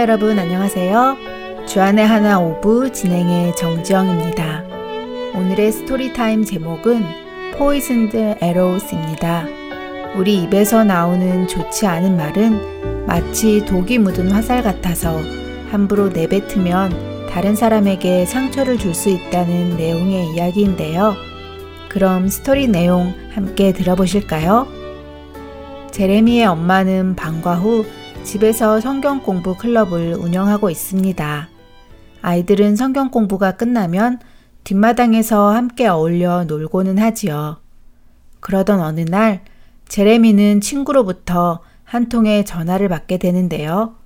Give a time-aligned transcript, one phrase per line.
[0.00, 1.18] 여러분 안녕하세요.
[1.66, 4.64] 주안의 하나 5부 진행의 정지영입니다.
[5.34, 7.04] 오늘의 Story Time 제목은
[7.58, 9.44] Poisoned Arrows입니다.
[10.16, 15.20] 우리 입에서 나오는 좋지 않은 말은 마치 독이 묻은 화살 같아서
[15.70, 21.14] 함부로 내뱉으면 다른 사람에게 상처를 줄 수 있다는 내용의 이야기인데요.
[21.90, 24.66] 그럼 스토리 내용 함께 들어보실까요?
[25.90, 27.84] 제레미의 엄마는 방과 후
[28.24, 31.48] 집에서 성경 공부 클럽을 운영하고 있습니다.
[32.22, 34.20] 아이들은 성경 공부가 끝나면
[34.62, 37.60] 뒷마당에서 함께 어울려 놀고는 하지요.
[38.40, 39.42] 그러던 어느 날
[39.88, 43.96] 제레미는 친구로부터 한 통의 전화를 받게 되는데요.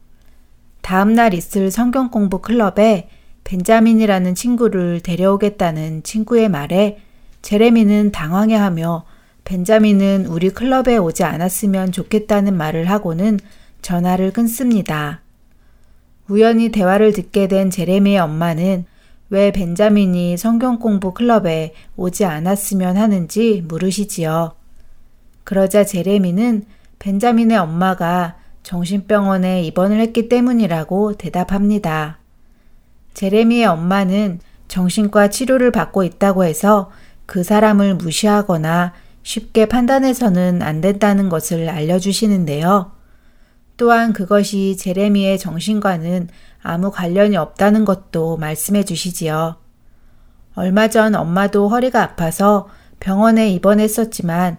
[0.81, 3.09] 다음날 있을 성경 공부 클럽에
[3.45, 6.99] 벤자민이라는 친구를 데려오겠다는 친구의 말에
[7.43, 9.05] 제레미는 당황해하며
[9.45, 13.39] 벤자민은 우리 클럽에 오지 않았으면 좋겠다는 말을 하고는
[13.85, 15.21] 전화를 끊습니다.
[16.29, 18.87] 우연히 대화를 듣게 된 제레미의 엄마는
[19.29, 24.55] 왜 벤자민이 성경 공부 클럽에 오지 않았으면 하는지 물으시지요.
[25.45, 26.65] 그러자 제레미는
[26.99, 32.19] 벤자민의 엄마가 정신병원에 입원을 했기 때문이라고 대답합니다.
[33.13, 36.91] 제레미의 엄마는 정신과 치료를 받고 있다고 해서
[37.27, 42.94] 그 사람을 무시하거나 쉽게 판단해서는 안 된다는 것을 알려주시는데요.
[43.77, 46.29] 또한 그것이 제레미의 정신과는
[46.63, 49.57] 아무 관련이 없다는 것도 말씀해 주시지요.
[50.55, 52.69] 얼마 전 엄마도 허리가 아파서
[53.01, 54.57] 병원에 입원했었지만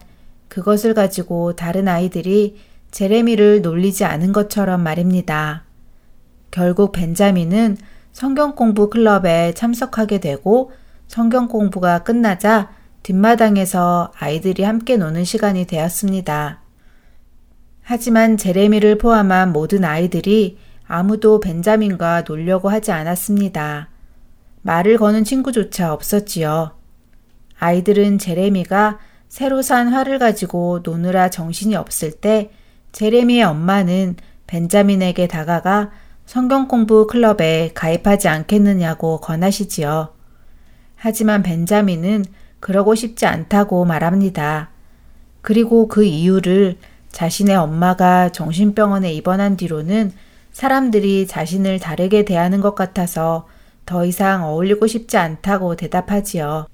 [0.49, 2.57] 그것을 가지고 다른 아이들이
[2.91, 5.63] 제레미를 놀리지 않은 것처럼 말입니다.
[6.51, 7.77] 결국 벤자민은
[8.11, 10.71] 성경 공부 클럽에 참석하게 되고
[11.07, 12.71] 성경 공부가 끝나자
[13.03, 16.64] 뒷마당에서 아이들이 함께 노는 시간이 되었습니다.
[17.87, 20.57] 하지만 제레미를 포함한 모든 아이들이
[20.87, 23.89] 아무도 벤자민과 놀려고 하지 않았습니다.
[24.63, 26.71] 말을 거는 친구조차 없었지요.
[27.59, 28.97] 아이들은 제레미가
[29.29, 32.49] 새로 산 활을 가지고 노느라 정신이 없을 때
[32.91, 34.15] 제레미의 엄마는
[34.47, 35.91] 벤자민에게 다가가
[36.25, 40.11] 성경 공부 클럽에 가입하지 않겠느냐고 권하시지요.
[40.95, 42.25] 하지만 벤자민은
[42.59, 44.71] 그러고 싶지 않다고 말합니다.
[45.43, 46.77] 그리고 그 이유를
[47.15, 50.11] 자신의 엄마가 정신병원에 입원한 뒤로는
[50.51, 53.47] 사람들이 자신을 다르게 대하는 것 같아서
[53.85, 56.67] 더 이상 어울리고 싶지 않다고 대답하지요.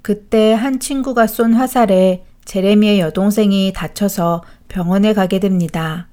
[0.00, 6.06] 그때 한 친구가 쏜 화살에 제레미의 여동생이 다쳐서 병원에 가게 됩니다.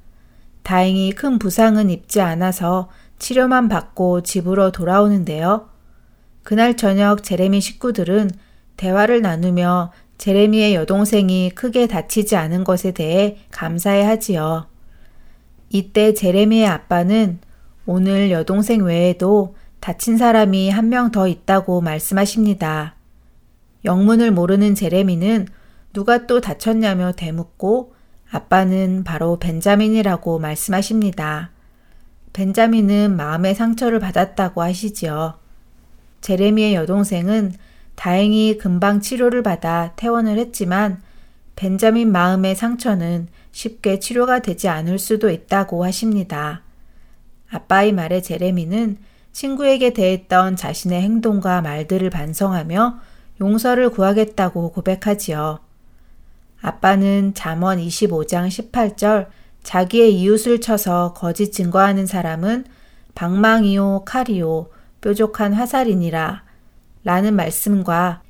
[0.63, 2.89] 다행히 큰 부상은 입지 않아서
[3.19, 5.69] 치료만 받고 집으로 돌아오는데요.
[6.41, 8.31] 그날 저녁 제레미 식구들은
[8.75, 14.67] 대화를 나누며 제레미의 여동생이 크게 다치지 않은 것에 대해 감사해 하지요.
[15.69, 17.39] 이때 제레미의 아빠는
[17.85, 22.95] 오늘 여동생 외에도 다친 사람이 한 명 더 있다고 말씀하십니다.
[23.83, 25.47] 영문을 모르는 제레미는
[25.93, 27.93] 누가 또 다쳤냐며 대묻고
[28.31, 31.51] 아빠는 바로 벤자민이라고 말씀하십니다.
[32.33, 35.35] 벤자민은 마음의 상처를 받았다고 하시지요.
[36.21, 37.53] 제레미의 여동생은
[37.95, 41.01] 다행히 금방 치료를 받아 퇴원을 했지만
[41.55, 46.61] 벤자민 마음의 상처는 쉽게 치료가 되지 않을 수도 있다고 하십니다.
[47.49, 48.97] 아빠의 말에 제레미는
[49.31, 52.99] 친구에게 대했던 자신의 행동과 말들을 반성하며
[53.41, 55.59] 용서를 구하겠다고 고백하지요.
[56.61, 59.27] 아빠는 잠언 25장 18절
[59.61, 62.65] 자기의 이웃을 쳐서 거짓 증거하는 사람은
[63.13, 64.69] 방망이요 칼이요
[65.01, 66.44] 뾰족한 화살이니라
[67.05, 68.23] 라는 말씀과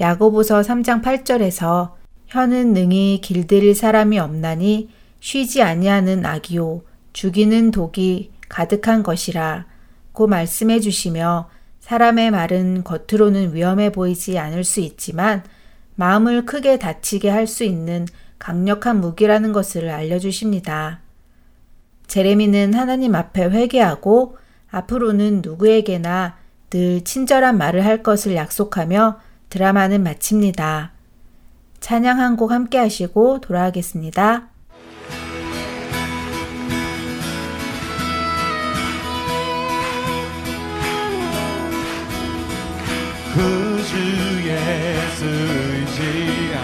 [0.00, 1.92] 야고보서 3장 8절에서
[2.26, 4.88] 혀는 능히 길들일 사람이 없나니
[5.20, 6.82] 쉬지 아니하는 악이요
[7.12, 9.66] 죽이는 독이 가득한 것이라
[10.12, 11.50] 고 말씀해 주시며
[11.80, 15.44] 사람의 말은 겉으로는 위험해 보이지 않을 수 있지만
[15.94, 18.06] 마음을 크게 다치게 할 수 있는
[18.38, 21.00] 강력한 무기라는 것을 알려주십니다.
[22.06, 24.36] 제레미는 하나님 앞에 회개하고
[24.70, 26.41] 앞으로는 누구에게나
[26.72, 29.20] 늘 친절한 말을 할 것을 약속하며
[29.50, 30.92] 드라마는 마칩니다.
[31.80, 34.48] 찬양 한 곡 함께 하시고 돌아가겠습니다.
[43.34, 43.96] 구주
[44.46, 46.62] 예수 의지한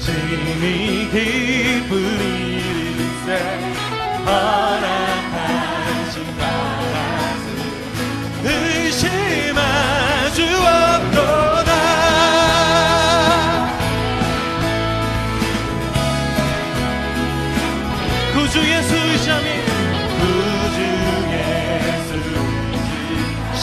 [0.00, 2.08] 진이 기쁘리세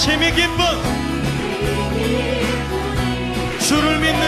[0.08, 0.64] 심히 기쁜
[3.60, 4.24] 주를 믿는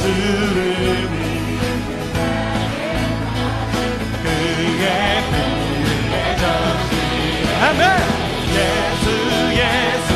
[0.00, 1.08] 주를
[4.22, 6.92] 그의 품에 전지
[7.62, 7.82] 아멘.
[8.54, 9.04] 예수
[9.58, 10.10] 예수.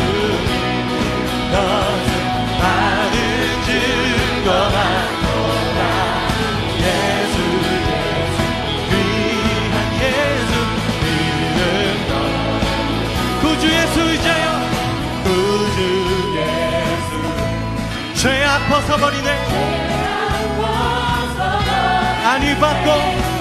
[1.50, 1.95] 믿
[18.76, 19.31] 죄 아파서 버리네
[22.25, 23.36] 안위 받고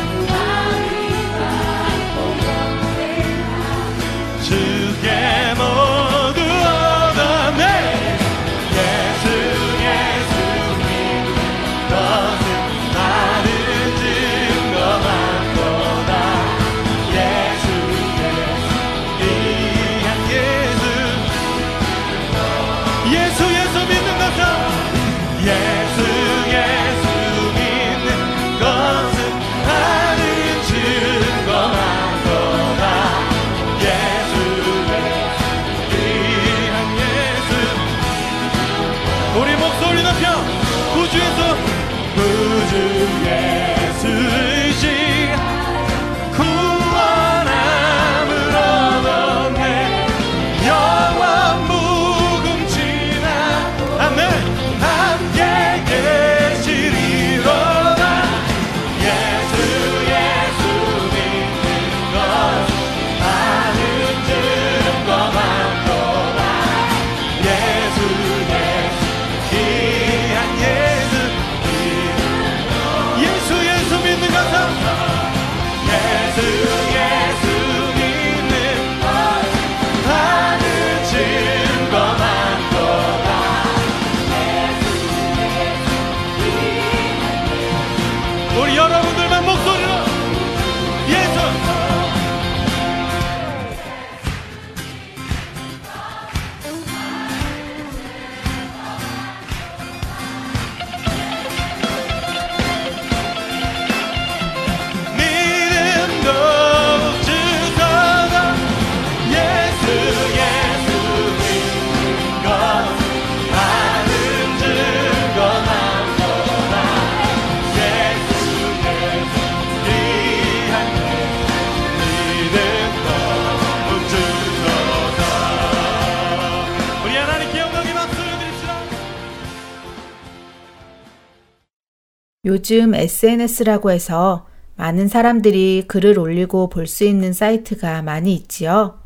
[132.66, 138.98] 요즘 SNS라고 해서 많은 사람들이 글을 올리고 볼 수 있는 사이트가 많이 있지요.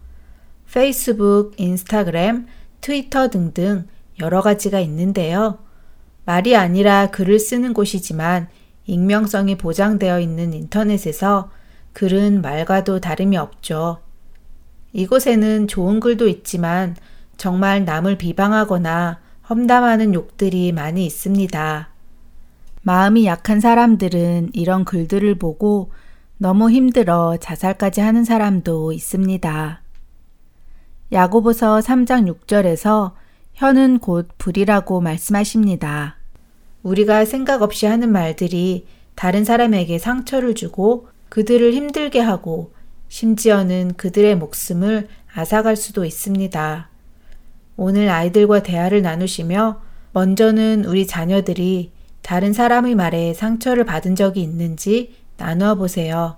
[0.72, 2.46] 페이스북, 인스타그램,
[2.80, 3.86] 트위터 등등
[4.22, 5.58] 여러 가지가 있는데요.
[6.24, 8.48] 말이 아니라 글을 쓰는 곳이지만
[8.86, 11.52] 익명성이 보장되어 있는 인터넷에서
[11.92, 14.00] 글은 말과도 다름이 없죠.
[14.94, 16.96] 이곳에는 좋은 글도 있지만
[17.36, 19.20] 정말 남을 비방하거나
[19.50, 21.99] 험담하는 욕들이 많이 있습니다.
[22.82, 25.92] 마음이 약한 사람들은 이런 글들을 보고
[26.38, 29.82] 너무 힘들어 자살까지 하는 사람도 있습니다.
[31.12, 33.14] 야고보서 3장 6절에서
[33.54, 36.18] 혀는 곧 불이라고 말씀하십니다.
[36.82, 42.74] 우리가 생각 없이 하는 말들이 다른 사람에게 상처를 주고 그들을 힘들게 하고
[43.10, 46.90] 심지어는 그들의 목숨을 앗아갈 수도 있습니다.
[47.76, 49.82] 오늘 아이들과 대화를 나누시며
[50.14, 56.38] 먼저는 우리 자녀들이 다른 사람의 말에 상처를 받은 적이 있는지 나누어 보세요.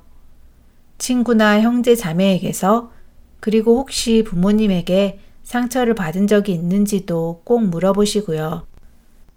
[0.97, 2.91] 친구나 형제 자매에게서
[3.39, 8.67] 그리고 혹시 부모님에게 상처를 받은 적이 있는지도 꼭 물어보시고요.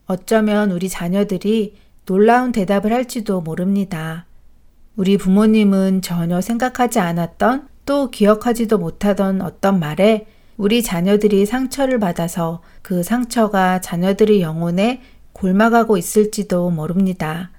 [0.06, 4.26] 어쩌면 우리 자녀들이 놀라운 대답을 할지도 모릅니다.
[4.96, 13.02] 우리 부모님은 전혀 생각하지 않았던 또 기억하지도 못하던 어떤 말에 우리 자녀들이 상처를 받아서 그
[13.02, 15.00] 상처가 자녀들의 영혼에
[15.44, 17.50] 골마가고 있을지도 모릅니다.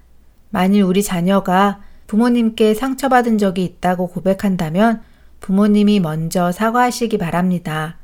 [0.50, 5.04] 만일 우리 자녀가 부모님께 상처받은 적이 있다고 고백한다면
[5.40, 7.98] 부모님이 먼저 사과하시기 바랍니다.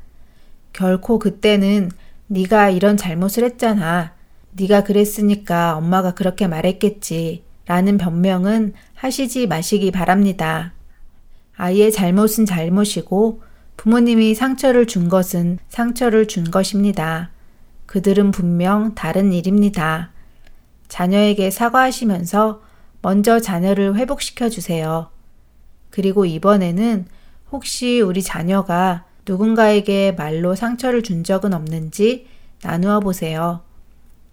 [0.72, 1.90] 결코 그때는
[2.28, 4.12] 네가 이런 잘못을 했잖아.
[4.52, 7.42] 네가 그랬으니까 엄마가 그렇게 말했겠지.
[7.66, 10.74] 라는 변명은 하시지 마시기 바랍니다.
[11.56, 13.42] 아이의 잘못은 잘못이고
[13.76, 17.31] 부모님이 상처를 준 것은 상처를 준 것입니다.
[17.92, 20.12] 그들은 분명 다른 일입니다.
[20.88, 22.62] 자녀에게 사과하시면서
[23.02, 25.10] 먼저 자녀를 회복시켜 주세요.
[25.90, 27.04] 그리고 이번에는
[27.50, 32.28] 혹시 우리 자녀가 누군가에게 말로 상처를 준 적은 없는지
[32.62, 33.60] 나누어 보세요.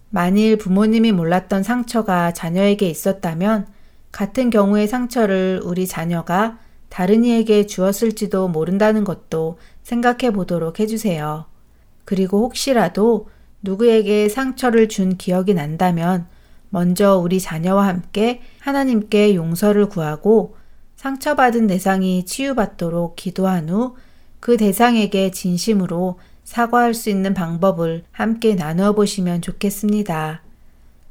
[0.10, 3.68] 만일 부모님이 몰랐던 상처가 자녀에게 있었다면
[4.14, 11.44] 같은 경우의 상처를 우리 자녀가 다른 이에게 주었을지도 모른다는 것도 생각해 보도록 해주세요.
[12.06, 13.28] 그리고 혹시라도
[13.62, 16.28] 누구에게 상처를 준 기억이 난다면
[16.70, 20.56] 먼저 우리 자녀와 함께 하나님께 용서를 구하고
[20.96, 23.96] 상처받은 대상이 치유받도록 기도한 후
[24.40, 30.42] 그 대상에게 진심으로 사과할 수 있는 방법을 함께 나누어 보시면 좋겠습니다.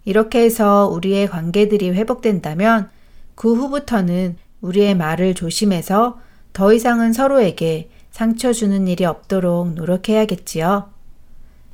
[0.05, 2.90] 이렇게 해서 우리의 관계들이 회복된다면
[3.35, 6.19] 그 후부터는 우리의 말을 조심해서
[6.52, 10.90] 더 이상은 서로에게 상처 주는 일이 없도록 노력해야겠지요.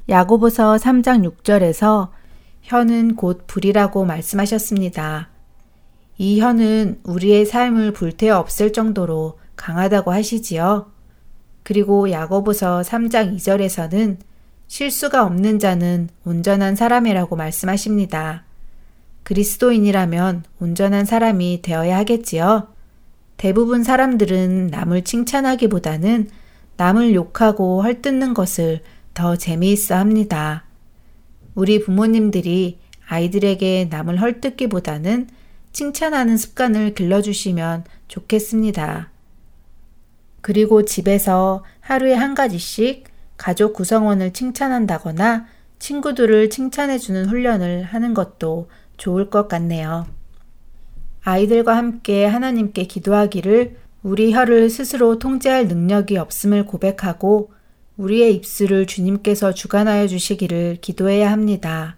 [0.08, 2.10] 야고보서 3장 6절에서
[2.62, 5.28] 혀는 곧 불이라고 말씀하셨습니다.
[6.18, 10.90] 이 혀는 우리의 삶을 불태워 없앨 정도로 강하다고 하시지요.
[11.62, 14.18] 그리고 야고보서 3장 2절에서는
[14.66, 18.44] 실수가 없는 자는 온전한 사람이라고 말씀하십니다.
[19.22, 22.68] 그리스도인이라면 온전한 사람이 되어야 하겠지요.
[23.36, 26.28] 대부분 사람들은 남을 칭찬하기보다는
[26.76, 28.82] 남을 욕하고 헐뜯는 것을
[29.14, 30.64] 더 재미있어 합니다.
[31.54, 35.28] 우리 부모님들이 아이들에게 남을 헐뜯기보다는
[35.72, 39.10] 칭찬하는 습관을 길러주시면 좋겠습니다.
[40.40, 43.04] 그리고 집에서 하루에 한 가지씩
[43.36, 45.46] 가족 구성원을 칭찬한다거나
[45.78, 50.06] 친구들을 칭찬해주는 훈련을 하는 것도 좋을 것 같네요.
[51.22, 57.50] 아이들과 함께 하나님께 기도하기를 우리 혀를 스스로 통제할 능력이 없음을 고백하고
[57.96, 61.96] 우리의 입술을 주님께서 주관하여 주시기를 기도해야 합니다.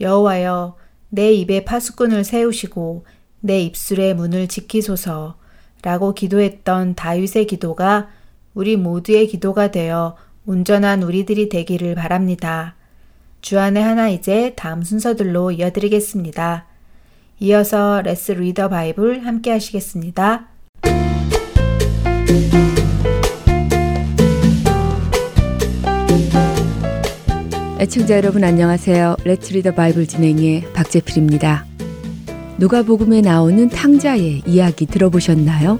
[0.00, 0.76] 여호와여,
[1.08, 3.06] 내 입에 파수꾼을 세우시고
[3.40, 5.36] 내 입술의 문을 지키소서
[5.82, 8.08] 라고 기도했던 다윗의 기도가
[8.54, 12.74] 우리 모두의 기도가 되어 온전한 우리들이 되기를 바랍니다.
[13.40, 16.66] 주안의 하나 이제 다음 순서들로 이어드리겠습니다.
[17.40, 20.48] 이어서 Let's Read the Bible 함께 하시겠습니다.
[27.78, 29.16] 애청자 여러분 안녕하세요.
[29.24, 31.66] Let's Read the Bible 진행의 박재필입니다.
[32.56, 35.78] 누가복음에 나오는 탕자의 이야기 들어보셨나요?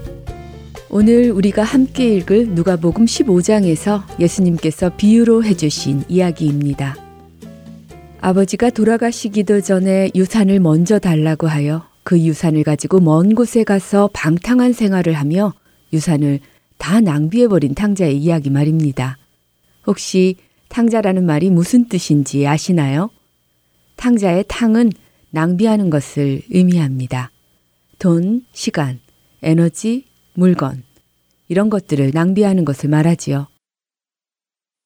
[0.90, 6.96] 오늘 우리가 함께 읽을 누가복음 15장에서 예수님께서 비유로 해주신 이야기입니다.
[8.20, 15.14] 아버지가 돌아가시기도 전에 유산을 먼저 달라고 하여 그 유산을 가지고 먼 곳에 가서 방탕한 생활을
[15.14, 15.54] 하며
[15.94, 16.40] 유산을
[16.76, 19.16] 다 낭비해버린 탕자의 이야기 말입니다.
[19.86, 20.36] 혹시
[20.76, 23.08] 탕자라는 말이 무슨 뜻인지 아시나요?
[23.96, 24.92] 탕자의 탕은
[25.30, 27.30] 낭비하는 것을 의미합니다.
[27.98, 29.00] 돈, 시간,
[29.40, 30.04] 에너지,
[30.34, 30.82] 물건,
[31.48, 33.46] 이런 것들을 낭비하는 것을 말하지요.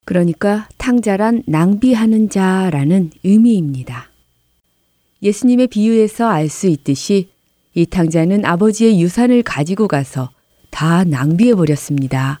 [0.05, 4.11] 그러니까 탕자란 낭비하는 자라는 의미입니다.
[5.21, 7.31] 예수님의 비유에서 알 수 있듯이
[7.73, 10.31] 이 탕자는 아버지의 유산을 가지고 가서
[10.69, 12.39] 다 낭비해 버렸습니다.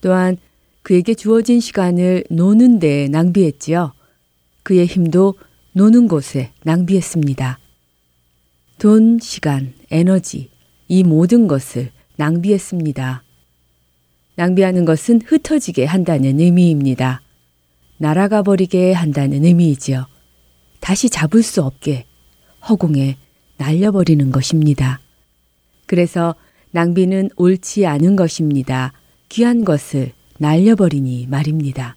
[0.00, 0.36] 또한
[0.82, 3.92] 그에게 주어진 시간을 노는 데 낭비했지요.
[4.62, 5.34] 그의 힘도
[5.72, 7.58] 노는 곳에 낭비했습니다.
[8.78, 10.50] 돈, 시간, 에너지,
[10.88, 13.22] 이 모든 것을 낭비했습니다.
[14.36, 17.22] 낭비하는 것은 흩어지게 한다는 의미입니다.
[17.98, 20.06] 날아가 버리게 한다는 의미이지요.
[20.80, 22.06] 다시 잡을 수 없게
[22.68, 23.16] 허공에
[23.56, 25.00] 날려버리는 것입니다.
[25.86, 26.34] 그래서
[26.70, 28.92] 낭비는 옳지 않은 것입니다.
[29.28, 31.96] 귀한 것을 날려버리니 말입니다.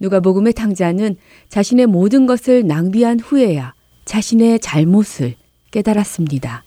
[0.00, 1.16] 누가복음의 탕자는
[1.48, 5.36] 자신의 모든 것을 낭비한 후에야 자신의 잘못을
[5.70, 6.64] 깨달았습니다.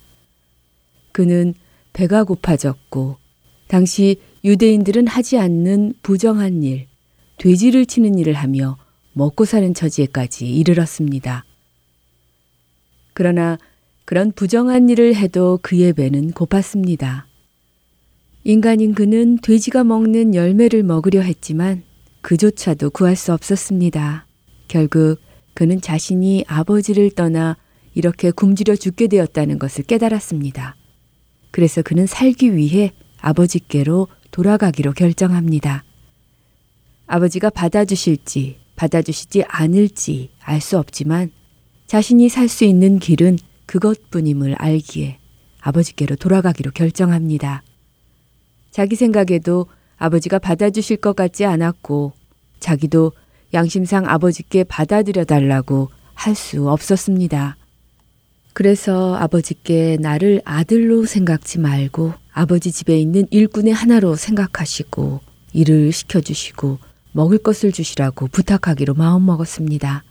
[1.12, 1.53] 그는
[1.93, 3.17] 배가 고파졌고
[3.67, 6.88] 당시 유대인들은 하지 않는 부정한 일,
[7.38, 8.77] 돼지를 치는 일을 하며
[9.13, 11.46] 먹고 사는 처지에까지 이르렀습니다.
[13.13, 13.58] 그러나
[14.05, 17.24] 그런 부정한 일을 해도 그의 배는 고팠습니다.
[18.45, 21.83] 인간인 그는 돼지가 먹는 열매를 먹으려 했지만
[22.21, 24.27] 그조차도 구할 수 없었습니다.
[24.67, 25.17] 결국
[25.53, 27.55] 그는 자신이 아버지를 떠나
[27.93, 30.75] 이렇게 굶주려 죽게 되었다는 것을 깨달았습니다.
[31.51, 35.85] 그래서 그는 살기 위해 아버지께로 돌아가기로 결정합니다.
[37.07, 41.31] 아버지가 받아주실지 받아주시지 않을지 알 수 없지만
[41.88, 45.19] 자신이 살 수 있는 길은 그것뿐임을 알기에
[45.62, 47.63] 아버지께로 돌아가기로 결정합니다.
[48.74, 52.12] 자기 생각에도 아버지가 받아주실 것 같지 않았고
[52.60, 53.12] 자기도
[53.53, 57.58] 양심상 아버지께 받아들여 달라고 할 수 없었습니다.
[58.53, 65.20] 그래서 아버지께 나를 아들로 생각지 말고 아버지 집에 있는 일꾼의 하나로 생각하시고
[65.53, 66.80] 일을 시켜주시고
[67.12, 70.03] 먹을 것을 주시라고 부탁하기로 마음먹었습니다.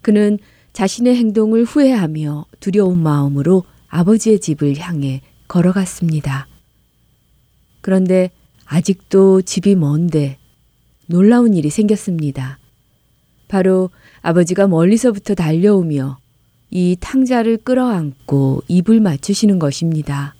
[0.00, 0.38] 그는
[0.72, 6.46] 자신의 행동을 후회하며 두려운 마음으로 아버지의 집을 향해 걸어갔습니다.
[7.80, 8.30] 그런데
[8.64, 10.38] 아직도 집이 먼데
[11.06, 12.58] 놀라운 일이 생겼습니다.
[13.48, 16.18] 바로 아버지가 멀리서부터 달려오며
[16.70, 20.34] 이 탕자를 끌어안고 입을 맞추시는 것입니다.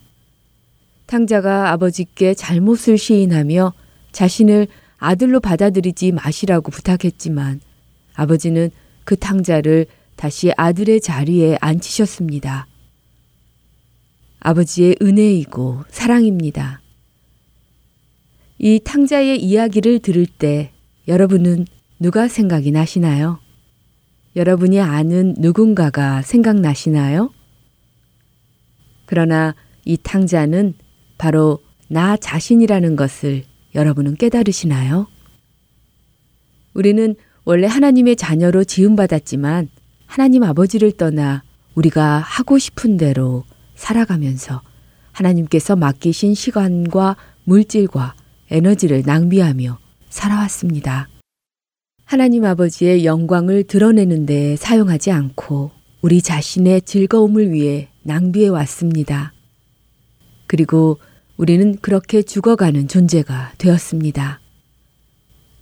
[1.06, 3.72] 탕자가 아버지께 잘못을 시인하며
[4.12, 4.68] 자신을
[4.98, 7.60] 아들로 받아들이지 마시라고 부탁했지만
[8.14, 8.70] 아버지는
[9.04, 12.66] 그 탕자를 다시 아들의 자리에 앉히셨습니다.
[14.40, 16.82] 아버지의 은혜이고 사랑입니다.
[18.58, 20.72] 이 탕자의 이야기를 들을 때
[21.06, 21.64] 여러분은
[22.00, 23.38] 누가 생각이 나시나요?
[24.34, 27.30] 여러분이 아는 누군가가 생각나시나요?
[29.06, 30.74] 그러나 이 탕자는
[31.18, 35.06] 바로 나 자신이라는 것을 여러분은 깨달으시나요?
[36.74, 39.68] 우리는 원래 하나님의 자녀로 지음받았지만
[40.06, 41.42] 하나님 아버지를 떠나
[41.74, 43.44] 우리가 하고 싶은 대로
[43.76, 44.62] 살아가면서
[45.12, 48.14] 하나님께서 맡기신 시간과 물질과
[48.50, 49.78] 에너지를 낭비하며
[50.08, 51.08] 살아왔습니다.
[52.04, 59.34] 하나님 아버지의 영광을 드러내는 데 사용하지 않고 우리 자신의 즐거움을 위해 낭비해 왔습니다.
[60.46, 60.98] 그리고
[61.36, 64.40] 우리는 그렇게 죽어가는 존재가 되었습니다.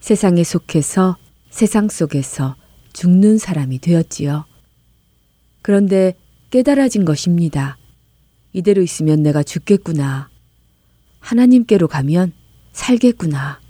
[0.00, 1.16] 세상에 속해서
[1.50, 2.54] 세상 속에서
[2.92, 4.44] 죽는 사람이 되었지요.
[5.62, 6.14] 그런데
[6.50, 7.76] 깨달아진 것입니다.
[8.52, 10.30] 이대로 있으면 내가 죽겠구나.
[11.18, 12.32] 하나님께로 가면
[12.76, 13.61] 살겠구나.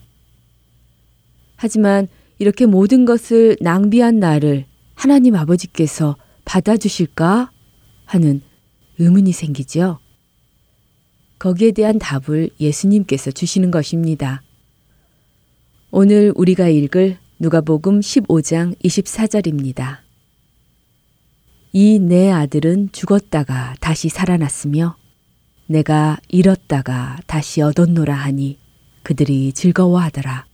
[1.57, 2.09] 하지만
[2.39, 7.53] 이렇게 모든 것을 낭비한 나를 하나님 아버지께서 받아주실까?
[8.05, 8.41] 하는
[8.99, 9.99] 의문이 생기죠.
[11.39, 14.43] 거기에 대한 답을 예수님께서 주시는 것입니다.
[15.91, 19.99] 오늘 우리가 읽을 누가복음 15장 24절입니다.
[21.73, 24.97] 이 내 아들은 죽었다가 다시 살아났으며
[25.67, 28.59] 내가 잃었다가 다시 얻었노라 하니
[29.07, 30.47] 그들이 즐거워하더라.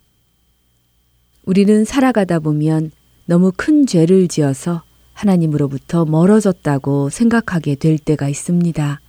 [1.46, 2.90] 우리는 살아가다 보면
[3.24, 4.82] 너무 큰 죄를 지어서
[5.14, 9.00] 하나님으로부터 멀어졌다고 생각하게 될 때가 있습니다.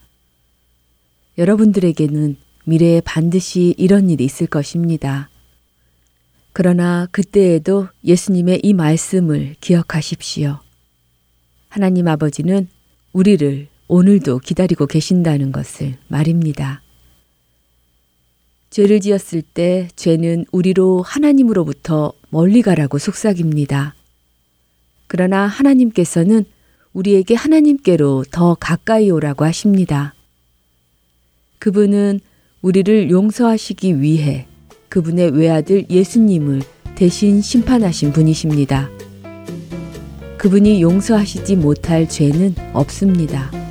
[1.38, 5.30] 여러분들에게는 미래에 반드시 이런 일이 있을 것입니다.
[6.54, 10.60] 그러나 그때에도 예수님의 이 말씀을 기억하십시오.
[11.68, 12.70] 하나님 아버지는
[13.12, 16.82] 우리를 오늘도 기다리고 계신다는 것을 말입니다.
[18.74, 23.94] 죄를 지었을 때 죄는 우리로 하나님으로부터 멀리 가라고 속삭입니다.
[25.06, 26.44] 그러나 하나님께서는
[26.92, 30.16] 우리에게 하나님께로 더 가까이 오라고 하십니다.
[31.60, 32.20] 그분은
[32.64, 34.48] 우리를 용서하시기 위해
[34.90, 36.64] 그분의 외아들 예수님을
[36.96, 38.90] 대신 심판하신 분이십니다.
[40.40, 43.63] 그분이 용서하시지 못할 죄는 없습니다.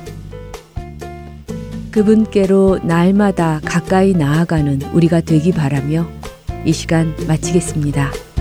[1.93, 6.07] 그분께로 날마다 가까이 나아가는 우리가 되기 바라며
[6.65, 8.32] 이 시간 마치겠습니다.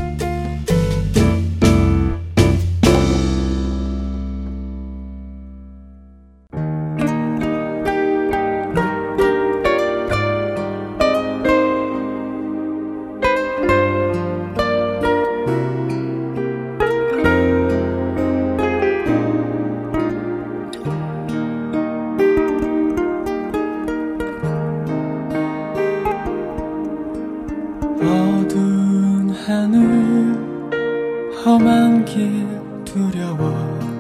[31.45, 32.47] 험한 길
[32.85, 33.92] 두려워.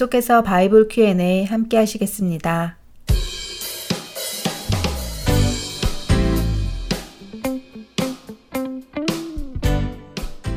[0.00, 2.78] 계속해서 Bible Q&A 함께 하시겠습니다.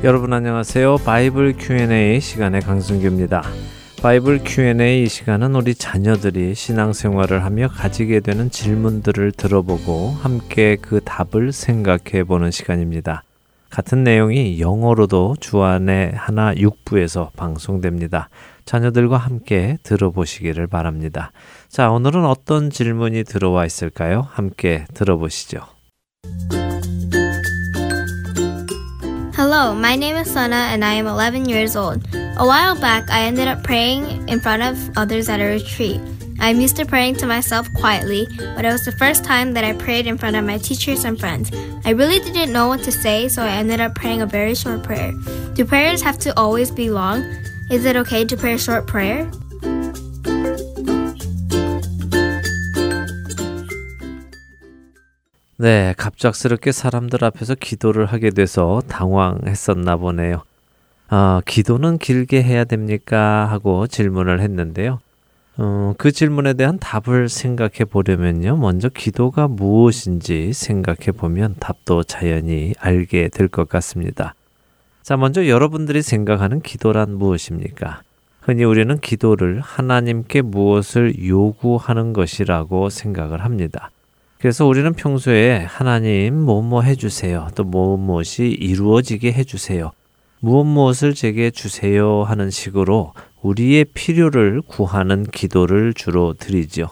[0.05, 0.95] 여러분 안녕하세요.
[1.03, 3.43] Bible Q&A 시간의 강승규입니다.
[4.01, 12.23] Bible Q&A 시간은 우리 자녀들이 신앙생활을 하며 가지게 되는 질문들을 들어보고 함께 그 답을 생각해
[12.23, 13.23] 보는 시간입니다.
[13.69, 18.29] 같은 내용이 영어로도 주안의 하나 6부에서 방송됩니다.
[18.64, 21.32] 자녀들과 함께 들어보시기를 바랍니다.
[21.68, 24.28] 자, 오늘은 어떤 질문이 들어와 있을까요?
[24.30, 25.66] 함께 들어보시죠.
[29.38, 32.02] Hello, my name is Sana and I am 11 years old.
[32.38, 36.00] A while back, I ended up praying in front of others at a retreat.
[36.40, 39.72] I'm used to praying to myself quietly, but it was the first time that I
[39.72, 41.50] prayed in front of my teachers and friends.
[41.84, 44.84] I really didn't know what to say, so I ended up praying a very short
[44.84, 45.12] prayer.
[45.54, 47.24] Do prayers have to always be long?
[47.73, 49.27] Is it okay to pray a short prayer?
[55.57, 60.41] 네, 갑작스럽게 사람들 앞에서 기도를 하게 돼서 당황했었나 보네요.
[61.09, 63.47] 아, 기도는 길게 해야 됩니까?
[63.49, 64.99] 하고 질문을 했는데요.
[65.57, 68.57] 어, 그 질문에 대한 답을 생각해 보려면요.
[68.57, 74.33] 먼저 기도가 무엇인지 생각해 보면 답도 자연히 알게 될 것 같습니다.
[75.03, 78.03] 자, 먼저 여러분들이 생각하는 기도란 무엇입니까?
[78.39, 83.91] 흔히 우리는 기도를 하나님께 무엇을 요구하는 것이라고 생각을 합니다.
[84.39, 87.49] 그래서 우리는 평소에 하나님 뭐뭐 해주세요.
[87.53, 89.91] 또 무엇이 이루어지게 해주세요.
[90.39, 93.11] 무엇 무엇을 제게 주세요 하는 식으로
[93.41, 96.87] 우리의 필요를 구하는 기도를 주로 드리죠.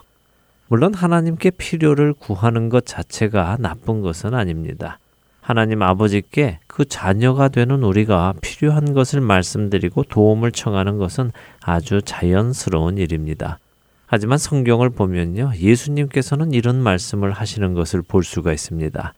[0.68, 5.00] 물론 하나님께 필요를 구하는 것 자체가 나쁜 것은 아닙니다.
[5.42, 13.58] 하나님 아버지께 그 자녀가 되는 우리가 필요한 것을 말씀드리고 도움을 청하는 것은 아주 자연스러운 일입니다.
[14.06, 15.54] 하지만 성경을 보면요.
[15.58, 19.14] 예수님께서는 이런 말씀을 하시는 것을 볼 수가 있습니다.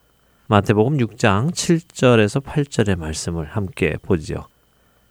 [0.48, 4.46] 마태복음 6장 7절에서 8절의 말씀을 함께 보죠.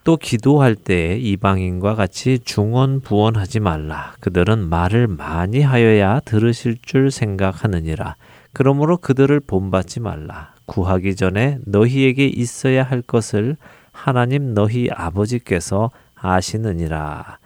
[0.04, 4.14] 또 기도할 때 이방인과 같이 중언부언하지 말라.
[4.20, 8.16] 그들은 말을 많이 하여야 들으실 줄 생각하느니라.
[8.52, 10.51] 그러므로 그들을 본받지 말라.
[10.72, 13.58] 구하기 전에 너희에게 있어야 할 것을
[13.92, 17.38] 하나님 너희 아버지께서 아시느니라.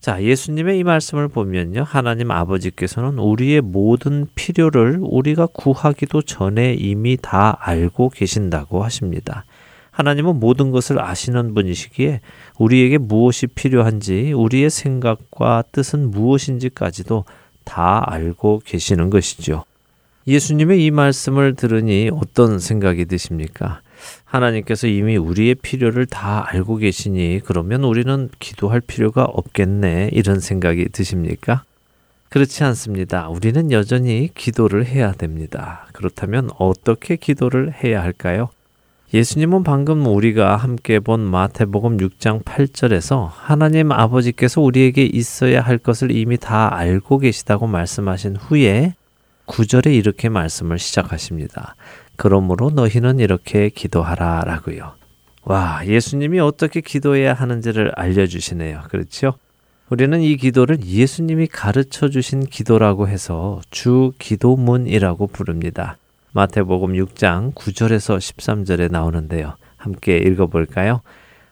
[0.00, 1.82] 자, 예수님의 이 말씀을 보면요.
[1.86, 9.46] 하나님 아버지께서는 우리의 모든 필요를 우리가 구하기도 전에 이미 다 알고 계신다고 하십니다.
[9.90, 12.20] 하나님은 모든 것을 아시는 분이시기에
[12.58, 17.24] 우리에게 무엇이 필요한지 우리의 생각과 뜻은 무엇인지까지도
[17.64, 19.64] 다 알고 계시는 것이죠.
[20.28, 23.80] 예수님의 이 말씀을 들으니 어떤 생각이 드십니까?
[24.26, 30.10] 하나님께서 이미 우리의 필요를 다 알고 계시니 그러면 우리는 기도할 필요가 없겠네.
[30.12, 31.64] 이런 생각이 드십니까?
[32.28, 33.30] 그렇지 않습니다.
[33.30, 35.86] 우리는 여전히 기도를 해야 됩니다.
[35.94, 38.50] 그렇다면 어떻게 기도를 해야 할까요?
[39.14, 46.36] 예수님은 방금 우리가 함께 본 마태복음 6장 8절에서 하나님 아버지께서 우리에게 있어야 할 것을 이미
[46.36, 48.92] 다 알고 계시다고 말씀하신 후에
[49.48, 51.74] 9절에 이렇게 말씀을 시작하십니다.
[52.16, 54.92] 그러므로 너희는 이렇게 기도하라 라고요.
[55.44, 58.82] 와, 예수님이 어떻게 기도해야 하는지를 알려주시네요.
[58.90, 59.34] 그렇죠?
[59.88, 65.96] 우리는 이 기도를 예수님이 가르쳐 주신 기도라고 해서 주 기도문이라고 부릅니다.
[66.32, 69.56] 마태복음 6장 9절에서 13절에 나오는데요.
[69.78, 71.00] 함께 읽어볼까요?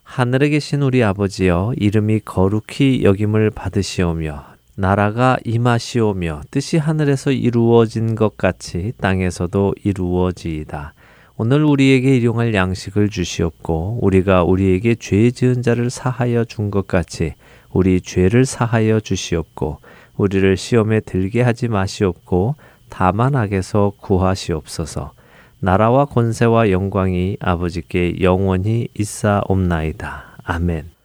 [0.02, 8.92] 하늘에 계신 우리 아버지여 이름이 거룩히 여김을 받으시오며 나라가 임하시오며 뜻이 하늘에서 이루어진 것 같이
[9.00, 10.92] 땅에서도 이루어지이다.
[11.38, 17.34] 오늘 우리에게 일용할 양식을 주시옵고 우리가 우리에게 죄 지은 자를 사하여 준 것 같이
[17.72, 19.78] 우리 죄를 사하여 주시옵고
[20.16, 22.54] 우리를 시험에 들게 하지 마시옵고
[22.88, 25.12] 다만 악에서 구하시옵소서.
[25.60, 30.36] 나라와 권세와 영광이 아버지께 영원히 있사옵나이다.
[30.44, 30.95] 아멘.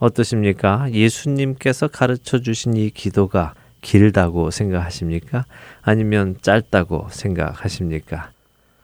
[0.00, 0.90] 어떠십니까?
[0.92, 5.44] 예수님께서 가르쳐 주신 이 기도가 길다고 생각하십니까?
[5.82, 8.30] 아니면 짧다고 생각하십니까?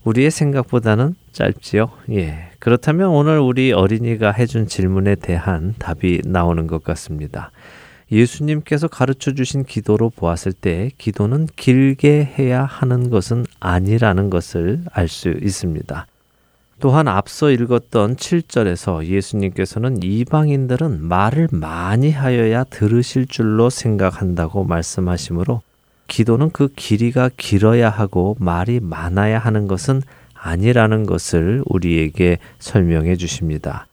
[0.05, 1.91] 우리의 생각보다는 짧지요?
[2.13, 2.51] 예.
[2.61, 7.51] 그렇다면 오늘 우리 어린이가 해준 질문에 대한 답이 나오는 것 같습니다.
[8.13, 15.31] 예수님께서 가르쳐 주신 기도로 보았을 때 기도는 길게 해야 하는 것은 아니라는 것을 알 수
[15.31, 16.07] 있습니다.
[16.79, 25.63] 또한 앞서 읽었던 7절에서 예수님께서는 이방인들은 말을 많이 하여야 들으실 줄로 생각한다고 말씀하시므로
[26.07, 30.03] 기도는 그 길이가 길어야 하고 말이 많아야 하는 것은
[30.35, 33.87] 아니라는 것을 우리에게 설명해 주십니다.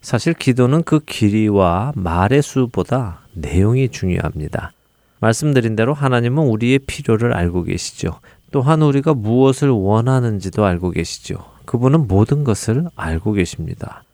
[0.00, 4.72] 사실 기도는 그 길이와 말의 수보다 내용이 중요합니다.
[5.20, 8.18] 말씀드린 대로 하나님은 우리의 필요를 알고 계시죠.
[8.50, 11.51] 또한 우리가 무엇을 원하는지도 알고 계시죠.
[11.64, 14.04] 그분은 모든 것을 알고 계십니다.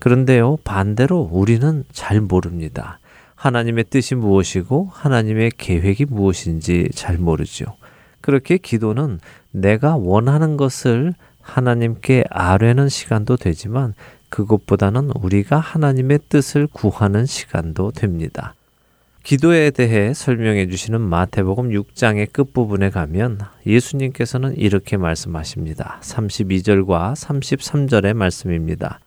[0.00, 2.98] 그런데요, 반대로 우리는 잘 모릅니다.
[3.34, 7.66] 하나님의 뜻이 무엇이고 하나님의 계획이 무엇인지 잘 모르죠.
[8.20, 9.20] 그렇게 기도는
[9.52, 13.94] 내가 원하는 것을 하나님께 아뢰는 시간도 되지만
[14.30, 18.55] 그것보다는 우리가 하나님의 뜻을 구하는 시간도 됩니다.
[19.26, 25.98] 기도에 대해 설명해 주시는 마태복음 6장의 끝부분에 가면 예수님께서는 이렇게 말씀하십니다.
[26.00, 29.00] 32절과 33절의 말씀입니다.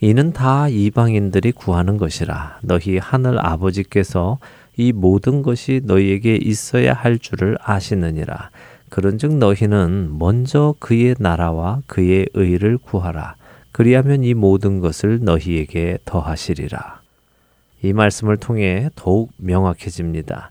[0.00, 4.38] 이는 다 이방인들이 구하는 것이라 너희 하늘 아버지께서
[4.78, 8.48] 이 모든 것이 너희에게 있어야 할 줄을 아시느니라.
[8.88, 13.34] 그런즉 너희는 먼저 그의 나라와 그의 의를 구하라.
[13.72, 16.97] 그리하면 이 모든 것을 너희에게 더하시리라.
[17.82, 20.50] 이 말씀을 통해 더욱 명확해집니다.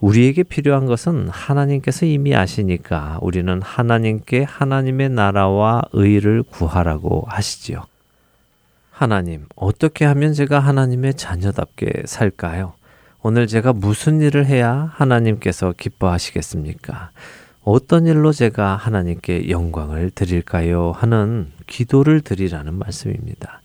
[0.00, 7.84] 우리에게 필요한 것은 하나님께서 이미 아시니까 우리는 하나님께 하나님의 나라와 의를 구하라고 하시지요.
[8.90, 12.74] 하나님, 어떻게 하면 제가 하나님의 자녀답게 살까요?
[13.22, 17.10] 오늘 제가 무슨 일을 해야 하나님께서 기뻐하시겠습니까?
[17.62, 20.92] 어떤 일로 제가 하나님께 영광을 드릴까요?
[20.92, 23.60] 하는 기도를 드리라는 말씀입니다.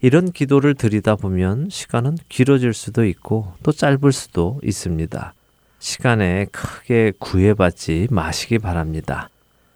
[0.00, 5.32] 이런 기도를 드리다 보면 시간은 길어질 수도 있고 또 짧을 수도 있습니다.
[5.78, 9.28] 시간에 크게 구애받지 마시기 바랍니다.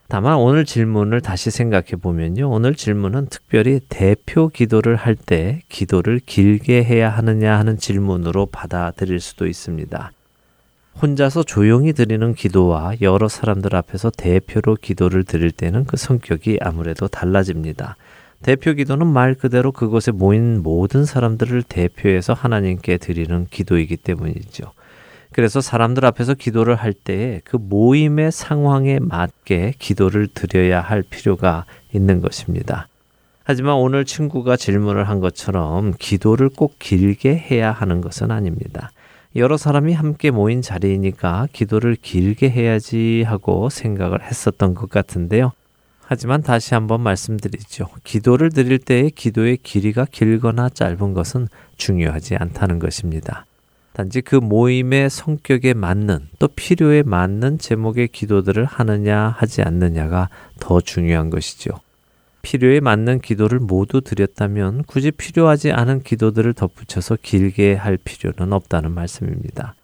[0.09, 2.51] 다만 오늘 질문을 다시 생각해 보면요.
[2.51, 9.47] 오늘 질문은 특별히 대표 기도를 할 때 기도를 길게 해야 하느냐 하는 질문으로 받아들일 수도
[9.47, 10.11] 있습니다.
[11.01, 17.97] 혼자서 조용히 드리는 기도와 여러 사람들 앞에서 대표로 기도를 드릴 때는 그 성격이 아무래도 달라집니다.
[18.43, 24.73] 대표 기도는 말 그대로 그곳에 모인 모든 사람들을 대표해서 하나님께 드리는 기도이기 때문이죠.
[25.33, 32.21] 그래서 사람들 앞에서 기도를 할 때에 그 모임의 상황에 맞게 기도를 드려야 할 필요가 있는
[32.21, 32.89] 것입니다.
[33.45, 38.91] 하지만 오늘 친구가 질문을 한 것처럼 기도를 꼭 길게 해야 하는 것은 아닙니다.
[39.37, 45.53] 여러 사람이 함께 모인 자리이니까 기도를 길게 해야지 하고 생각을 했었던 것 같은데요.
[46.13, 47.87] 하지만 다시 한번 말씀드리죠.
[48.03, 51.47] 기도를 드릴 때의 기도의 길이가 길거나 짧은 것은
[51.77, 53.47] 중요하지 않다는 것입니다.
[53.93, 61.31] 단지 그 모임의 성격에 맞는 또 필요에 맞는 제목의 기도들을 하느냐 하지 않느냐가 더 중요한
[61.31, 61.71] 것이죠.
[62.43, 69.77] 필요에 맞는 기도를 모두 드렸다면 굳이 필요하지 않은 기도들을 덧붙여서 길게 할 필요는 없다는 말씀입니다.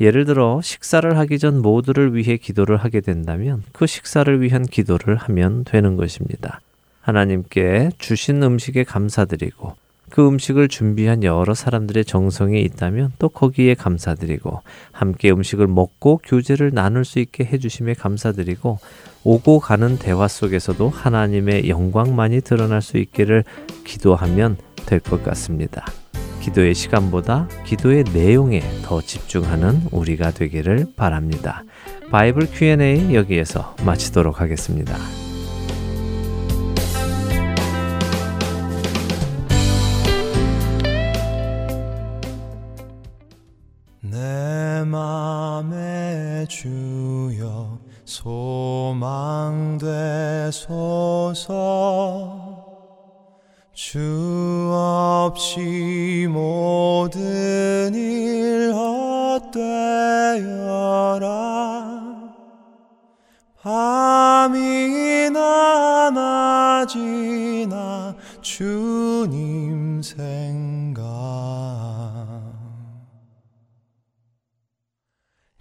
[0.00, 5.64] 예를 들어 식사를 하기 전 모두를 위해 기도를 하게 된다면 그 식사를 위한 기도를 하면
[5.64, 6.60] 되는 것입니다.
[7.00, 9.74] 하나님께 주신 음식에 감사드리고
[10.10, 17.04] 그 음식을 준비한 여러 사람들의 정성이 있다면 또 거기에 감사드리고 함께 음식을 먹고 교제를 나눌
[17.04, 18.78] 수 있게 해주심에 감사드리고
[19.24, 23.44] 오고 가는 대화 속에서도 하나님의 영광만이 드러날 수 있기를
[23.84, 24.56] 기도하면
[24.86, 25.84] 될 것 같습니다.
[26.40, 31.64] 기도의 시간보다 기도의 내용에 더 집중하는 우리가 되기를 바랍니다.
[32.10, 34.96] 바이블 Q&A 여기에서 마치도록 하겠습니다.
[44.00, 49.78] 내 맘에 주여 소망되소서
[53.80, 59.54] 주 없이 모든 일 헛되어라.
[63.62, 65.30] 밤이나
[66.10, 71.04] 낮이나 주님 생각.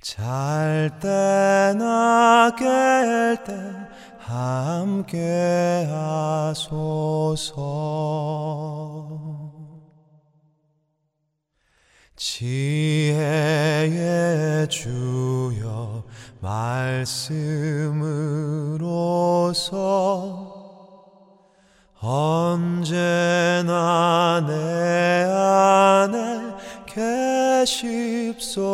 [0.02, 3.77] 잘 때나 깰때
[4.20, 7.58] 함께 하소서.
[12.18, 13.98] 지혜의
[14.70, 16.04] 주여
[16.42, 17.28] 말씀으로서
[22.02, 23.74] 언제나
[24.48, 26.56] 내 안에
[27.66, 28.68] 계십소서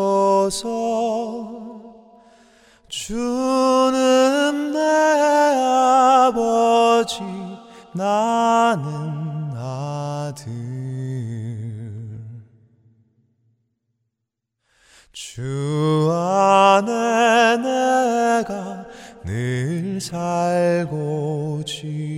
[3.05, 4.79] 주는 내
[6.29, 7.19] 아버지
[7.91, 10.49] 나는 아들.
[15.11, 18.85] 주 안에 내가
[19.25, 22.12] 늘 살고 지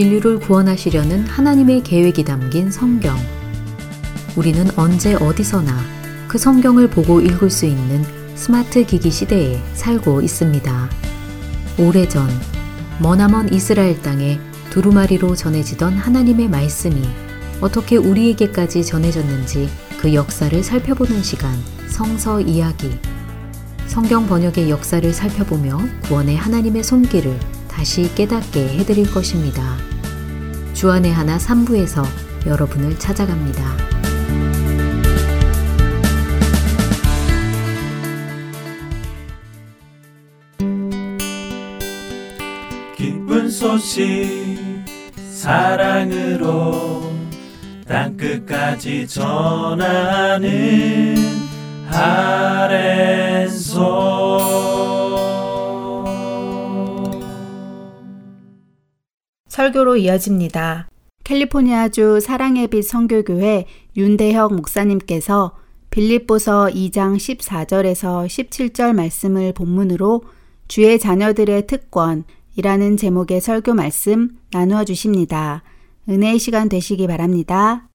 [0.00, 3.14] 인류를 구원하시려는 하나님의 계획이 담긴 성경.
[4.34, 5.78] 우리는 언제 어디서나
[6.26, 8.02] 그 성경을 보고 읽을 수 있는
[8.34, 10.90] 스마트 기기 시대에 살고 있습니다.
[11.78, 12.26] 오래전
[12.98, 17.02] 머나먼 이스라엘 땅에 두루마리로 전해지던 하나님의 말씀이
[17.60, 19.68] 어떻게 우리에게까지 전해졌는지
[19.98, 21.52] 그 역사를 살펴보는 시간
[21.88, 22.90] 성서 이야기.
[23.86, 27.38] 성경 번역의 역사를 살펴보며 구원의 하나님의 손길을
[27.70, 29.76] 다시 깨닫게 해드릴 것입니다.
[30.74, 32.04] 주안의 하나 3부에서
[32.46, 33.76] 여러분을 찾아갑니다.
[42.96, 44.58] 기쁜 소식
[45.30, 47.12] 사랑으로
[47.86, 50.50] 땅끝까지 전하는
[51.88, 53.80] 아랜소
[59.60, 60.88] 설교로 이어집니다.
[61.22, 65.54] 캘리포니아주 사랑의 빛 선교교회 윤대혁 목사님께서
[65.90, 70.22] 빌립보서 2장 14절에서 17절 말씀을 본문으로
[70.66, 75.62] 주의 자녀들의 특권이라는 제목의 설교 말씀 나누어 주십니다.
[76.08, 77.90] 은혜의 시간 되시기 바랍니다.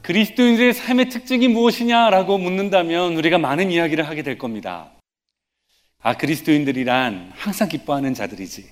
[0.00, 4.93] 그리스도인들의 삶의 특징이 무엇이냐라고 묻는다면 우리가 많은 이야기를 하게 될 겁니다.
[6.06, 8.66] 아, 그리스도인들이란 항상 기뻐하는 자들이지.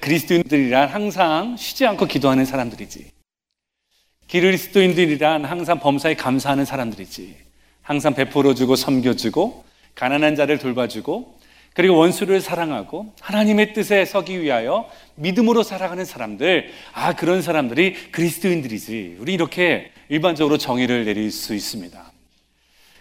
[0.00, 3.10] 그리스도인들이란 항상 쉬지 않고 기도하는 사람들이지.
[4.30, 7.36] 그리스도인들이란 항상 범사에 감사하는 사람들이지.
[7.82, 9.62] 항상 베풀어주고 섬겨주고
[9.94, 11.38] 가난한 자를 돌봐주고
[11.74, 19.16] 그리고 원수를 사랑하고 하나님의 뜻에 서기 위하여 믿음으로 살아가는 사람들, 아, 그런 사람들이 그리스도인들이지.
[19.18, 22.13] 우리 이렇게 일반적으로 정의를 내릴 수 있습니다.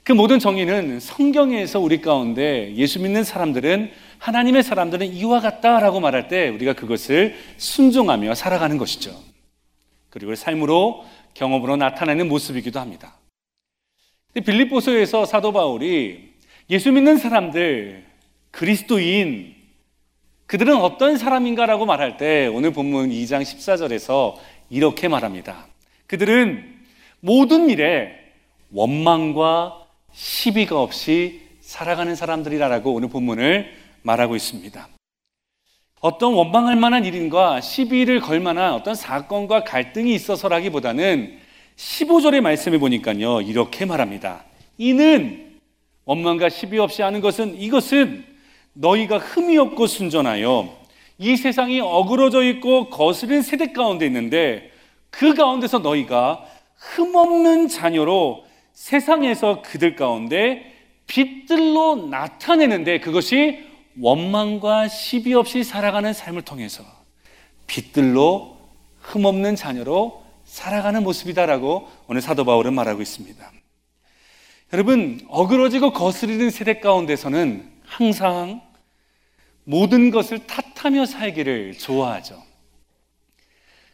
[0.04, 6.50] 그 모든 정의는 성경에서 우리 가운데 예수 믿는 사람들은 하나님의 사람들은 이와 같다라고 말할 때
[6.50, 9.18] 우리가 그것을 순종하며 살아가는 것이죠.
[10.10, 13.18] 그리고 삶으로 경험으로 나타내는 모습이기도 합니다.
[14.34, 16.34] 빌립보서에서 사도 바울이
[16.70, 18.04] 예수 믿는 사람들,
[18.52, 19.56] 그리스도인,
[20.48, 24.36] 그들은 어떤 사람인가라고 말할 때 오늘 본문 2장 14절에서
[24.70, 25.68] 이렇게 말합니다.
[26.08, 26.82] 그들은
[27.22, 28.12] 모든 일에
[28.72, 29.83] 원망과
[30.14, 34.88] 시비가 없이 살아가는 사람들이라고 오늘 본문을 말하고 있습니다.
[36.02, 41.40] 어떤 원망할 만한 일인가 시비를 걸 만한 어떤 사건과 갈등이 있어서라기보다는
[41.76, 44.44] 15절의 말씀을 보니까요, 이렇게 말합니다.
[44.78, 45.60] 이는
[46.06, 48.26] 원망과 시비 없이 하는 것은 이것은
[48.74, 50.78] 너희가 흠이 없고 순전하여
[51.20, 54.72] 이 세상이 어그러져 있고 거스른 세대 가운데 있는데
[55.10, 56.46] 그 가운데서 너희가
[56.76, 60.74] 흠없는 자녀로 세상에서 그들 가운데
[61.08, 63.64] 빛들로 나타내는데 그것이
[64.00, 66.84] 원망과 시비 없이 살아가는 삶을 통해서
[67.68, 68.58] 빛들로
[69.00, 73.52] 흠없는 자녀로 살아가는 모습이다라고 오늘 사도 바울은 말하고 있습니다.
[74.74, 78.62] 여러분, 어그러지고 거스르는 세대 가운데서는 항상
[79.66, 82.43] 모든 것을 탓하며 살기를 좋아하죠.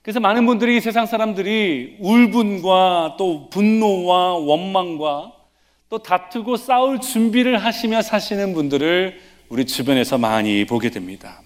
[0.01, 5.33] 그래서 많은 분들이 세상 사람들이 울분과 또 분노와 원망과
[5.89, 9.19] 또 다투고 싸울 준비를 하시며 사시는 분들을
[9.49, 11.41] 우리 주변에서 많이 보게 됩니다.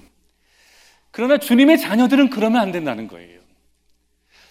[1.11, 3.39] 그러나 주님의 자녀들은 그러면 안 된다는 거예요.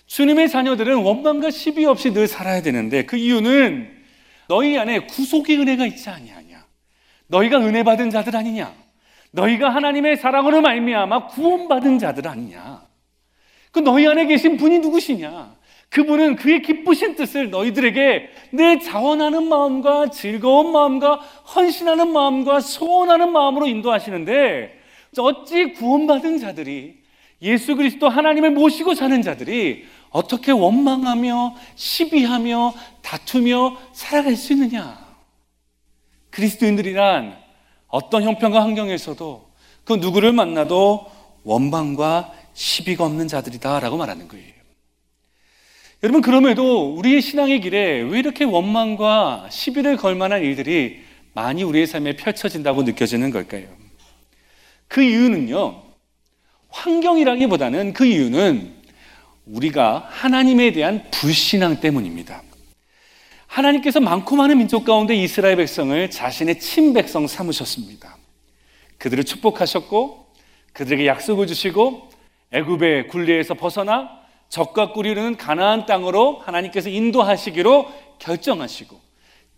[0.07, 4.03] 주님의 자녀들은 원망과 시비 없이 늘 살아야 되는데 그 이유는
[4.49, 6.65] 너희 안에 구속의 은혜가 있지 아니하냐.
[7.29, 8.75] 너희가 은혜 받은 자들 아니냐.
[9.31, 12.92] 너희가 하나님의 사랑으로 말미암아 구원받은 자들 아니냐.
[13.73, 15.57] 그 너희 안에 계신 분이 누구시냐?
[15.89, 21.17] 그분은 그의 기쁘신 뜻을 너희들에게 내 자원하는 마음과 즐거운 마음과
[21.55, 24.81] 헌신하는 마음과 소원하는 마음으로 인도하시는데
[25.19, 27.03] 어찌 구원받은 자들이
[27.43, 34.99] 예수 그리스도 하나님을 모시고 사는 자들이 어떻게 원망하며 시비하며 다투며 살아갈 수 있느냐?
[36.31, 37.37] 그리스도인들이란
[37.89, 39.51] 어떤 형편과 환경에서도
[39.85, 41.07] 그 누구를 만나도
[41.45, 44.53] 원망과 시비가 없는 자들이다라고 말하는 거예요.
[46.03, 51.01] 여러분 그럼에도 우리의 신앙의 길에 왜 이렇게 원망과 시비를 걸 만한 일들이
[51.33, 53.67] 많이 우리의 삶에 펼쳐진다고 느껴지는 걸까요?
[54.89, 55.83] 그 이유는요.
[56.69, 58.75] 환경이라기보다는 그 이유는
[59.47, 62.43] 우리가 하나님에 대한 불신앙 때문입니다.
[63.47, 68.17] 하나님께서 많고 많은 민족 가운데 이스라엘 백성을 자신의 친백성 삼으셨습니다.
[68.99, 70.27] 그들을 축복하셨고
[70.73, 72.12] 그들에게 약속을 주시고
[72.53, 79.01] 애굽의 굴레에서 벗어나 적과 꿀이르는 가나안 땅으로 하나님께서 인도하시기로 결정하시고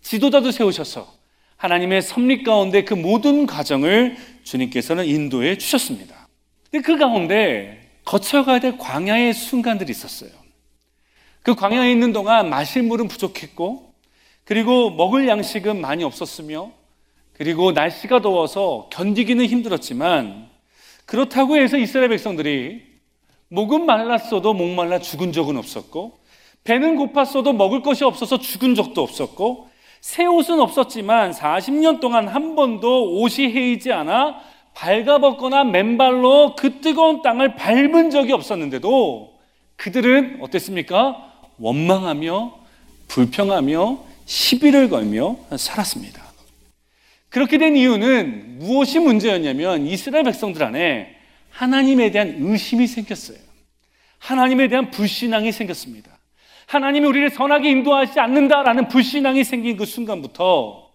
[0.01, 1.13] 지도자도 세우셔서
[1.57, 6.27] 하나님의 섭리 가운데 그 모든 과정을 주님께서는 인도해 주셨습니다.
[6.71, 10.29] 근데 그 가운데 거쳐가야 될 광야의 순간들이 있었어요.
[11.41, 13.93] 그 광야에 있는 동안 마실 물은 부족했고
[14.45, 16.71] 그리고 먹을 양식은 많이 없었으며
[17.33, 20.44] 그리고 날씨가 더워서 견디기는 힘들었지만
[21.05, 22.81] 그렇다고 해서 이스라엘 백성들이
[23.49, 26.19] 목은 말랐어도 목말라 죽은 적은 없었고
[26.63, 29.69] 배는 고팠어도 먹을 것이 없어서 죽은 적도 없었고
[30.01, 34.39] 새 옷은 없었지만 40년 동안 한 번도 옷이 헤이지 않아
[34.73, 39.33] 발가벗거나 맨발로 그 뜨거운 땅을 밟은 적이 없었는데도
[39.77, 41.31] 그들은 어땠습니까?
[41.59, 42.53] 원망하며
[43.07, 46.24] 불평하며 시비를 걸며 살았습니다.
[47.35, 51.17] 그렇게 된 이유는 무엇이 문제였냐면 이스라엘 백성들 안에
[51.49, 53.37] 하나님에 대한 의심이 생겼어요.
[54.19, 56.17] 하나님에 대한 불신앙이 생겼습니다.
[56.67, 60.89] 하나님이 우리를 선하게 인도하지 않는다라는 불신앙이 생긴 그 순간부터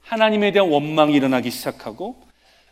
[0.00, 2.16] 하나님에 대한 원망이 일어나기 시작하고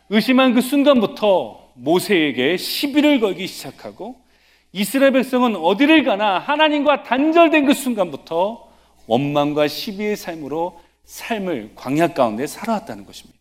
[0.09, 4.17] 의심한 그 순간부터 모세에게 시비를 걸기 시작하고
[4.73, 8.67] 이스라엘 백성은 어디를 가나 하나님과 단절된 그 순간부터
[9.07, 13.39] 원망과 시비의 삶으로 삶을 광야 가운데 살아왔다는 것입니다.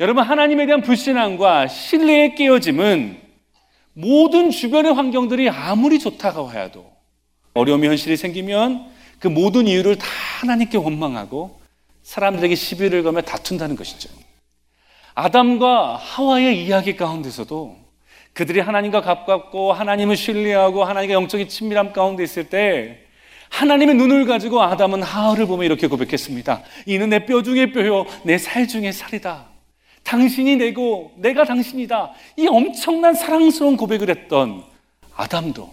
[0.00, 3.20] 여러분 하나님에 대한 불신앙과 신뢰의 깨어짐은
[3.94, 6.88] 모든 주변의 환경들이 아무리 좋다고 하여도
[7.54, 8.88] 어려움이 현실이 생기면
[9.18, 10.06] 그 모든 이유를 다
[10.40, 11.60] 하나님께 원망하고
[12.04, 14.08] 사람들에게 시비를 걸며 다툰다는 것이죠.
[15.14, 17.76] 아담과 하와의 이야기 가운데서도
[18.34, 23.07] 그들이 하나님과 가깝고 하나님을 신뢰하고 하나님과 영적인 친밀함 가운데 있을 때
[23.50, 26.62] 하나님의 눈을 가지고 아담은 하와를 보며 이렇게 고백했습니다.
[26.86, 29.46] 이는 내 뼈 중에 뼈요, 내 살 중에 살이다.
[30.04, 32.12] 당신이 내고 내가 당신이다.
[32.36, 34.62] 이 엄청난 사랑스러운 고백을 했던
[35.16, 35.70] 아담도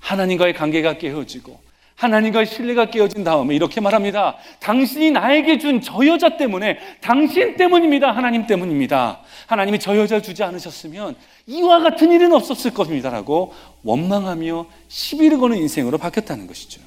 [0.00, 1.60] 하나님과의 관계가 깨어지고
[1.94, 4.36] 하나님과의 신뢰가 깨어진 다음에 이렇게 말합니다.
[4.58, 8.10] 당신이 나에게 준 저 여자 때문에 당신 때문입니다.
[8.10, 9.20] 하나님 때문입니다.
[9.46, 11.14] 하나님이 저 여자 주지 않으셨으면
[11.46, 13.52] 이와 같은 일은 없었을 것입니다라고
[13.84, 16.80] 원망하며 시비를 거는 인생으로 바뀌었다는 것이죠.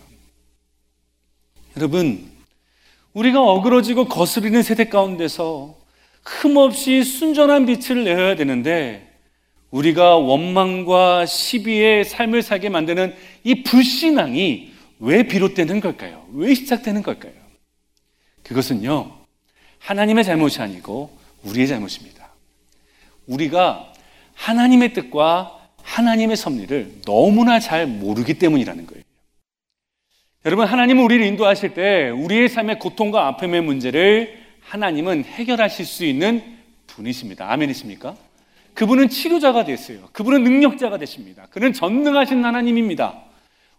[1.78, 2.32] 여러분,
[3.14, 5.76] 우리가 어그러지고 거스리는 세대 가운데서
[6.24, 9.12] 흠없이 순전한 빛을 내어야 되는데
[9.72, 13.14] 우리가 원망과 시비의 삶을 살게 만드는
[13.44, 16.26] 이 불신앙이 왜 비롯되는 걸까요?
[16.34, 17.34] 왜 시작되는 걸까요?
[18.44, 19.12] 그것은요,
[19.80, 22.30] 하나님의 잘못이 아니고 우리의 잘못입니다.
[23.28, 23.92] 우리가
[24.34, 29.05] 하나님의 뜻과 하나님의 섭리를 너무나 잘 모르기 때문이라는 거예요.
[30.46, 36.44] 여러분, 하나님은 우리를 인도하실 때 우리의 삶의 고통과 아픔의 문제를 하나님은 해결하실 수 있는
[36.86, 37.52] 분이십니다.
[37.52, 38.16] 아멘이십니까?
[38.76, 40.08] 그분은 치료자가 됐어요.
[40.12, 41.48] 그분은 능력자가 되십니다.
[41.50, 43.24] 그는 전능하신 하나님입니다.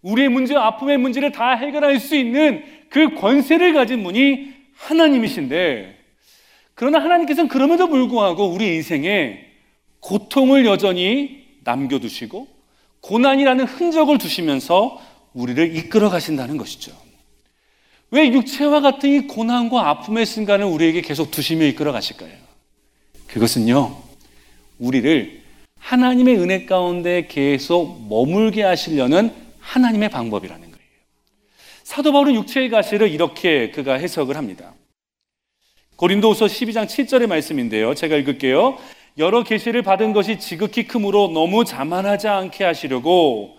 [0.03, 5.97] 우리의 문제와 아픔의 문제를 다 해결할 수 있는 그 권세를 가진 분이 하나님이신데
[6.75, 9.39] 그러나 하나님께서는 그럼에도 불구하고 우리 인생에
[10.01, 12.49] 고통을 여전히 남겨두시고
[13.03, 15.01] 고난이라는 흔적을 두시면서
[15.37, 16.93] 우리를 이끌어 가신다는 것이죠.
[18.11, 22.33] 왜 육체와 같은 이 고난과 아픔의 순간을 우리에게 계속 두시며 이끌어 가실까요?
[23.27, 24.03] 그것은요,
[24.79, 25.43] 우리를
[25.79, 29.31] 하나님의 은혜 가운데 계속 머물게 하시려는
[29.61, 30.87] 하나님의 방법이라는 거예요.
[31.83, 34.73] 사도 바울은 육체의 가시를 이렇게 그가 해석을 합니다.
[35.97, 37.95] 고린도후서 12장 7절의 말씀인데요.
[37.95, 38.79] 제가 읽을게요.
[39.19, 43.56] 여러 계시를 받은 것이 지극히 크므로 너무 자만하지 않게 하시려고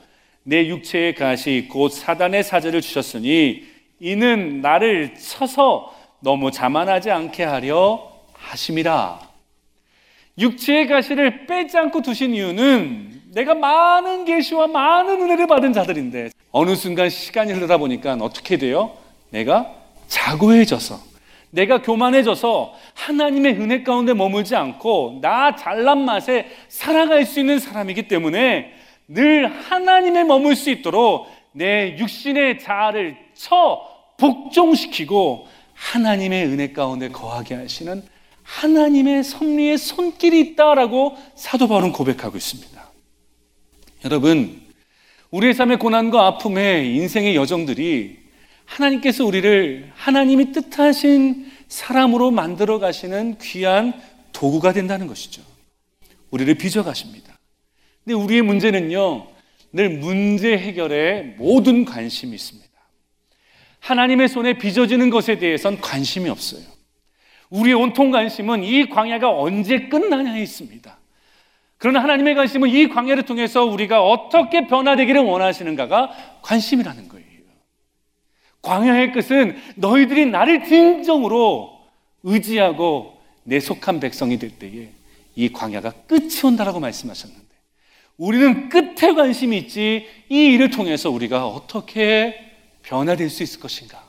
[0.50, 3.66] 내 육체의 가시 곧 사단의 사제를 주셨으니
[4.00, 9.20] 이는 나를 쳐서 너무 자만하지 않게 하려 하심이라.
[10.38, 17.10] 육체의 가시를 빼지 않고 두신 이유는 내가 많은 계시와 많은 은혜를 받은 자들인데 어느 순간
[17.10, 18.94] 시간이 흐르다 보니까 어떻게 돼요?
[19.32, 19.76] 내가
[20.08, 20.98] 자고해져서
[21.50, 28.77] 내가 교만해져서 하나님의 은혜 가운데 머물지 않고 나 잘난 맛에 살아갈 수 있는 사람이기 때문에
[29.08, 33.82] 늘 하나님에 머물 수 있도록 내 육신의 자아를 쳐
[34.18, 38.04] 복종시키고 하나님의 은혜 가운데 거하게 하시는
[38.44, 42.92] 하나님의 섭리의 손길이 있다라고 사도 바울은 고백하고 있습니다.
[44.06, 44.62] 여러분,
[45.32, 48.18] 우리의 삶의 고난과 아픔의 인생의 여정들이
[48.66, 53.94] 하나님께서 우리를 하나님이 뜻하신 사람으로 만들어 가시는 귀한
[54.32, 55.42] 도구가 된다는 것이죠.
[56.32, 57.27] 우리를 빚어 가십니다.
[58.08, 59.28] 근데 우리의 문제는요,
[59.74, 62.72] 늘 문제 해결에 모든 관심이 있습니다.
[63.82, 66.62] 하나님의 손에 빚어지는 것에 대해선 관심이 없어요.
[67.50, 70.98] 우리의 온통 관심은 이 광야가 언제 끝나냐에 있습니다.
[71.78, 77.28] 그러나 하나님의 관심은 이 광야를 통해서 우리가 어떻게 변화되기를 원하시는가가 관심이라는 거예요.
[78.62, 81.78] 광야의 끝은 너희들이 나를 진정으로
[82.24, 84.92] 의지하고 내 속한 백성이 될 때에
[85.36, 87.48] 이 광야가 끝이 온다라고 말씀하셨는데
[88.18, 92.36] 우리는 끝에 관심이 있지 이 일을 통해서 우리가 어떻게
[92.84, 94.04] 변화될 수 있을 것인가?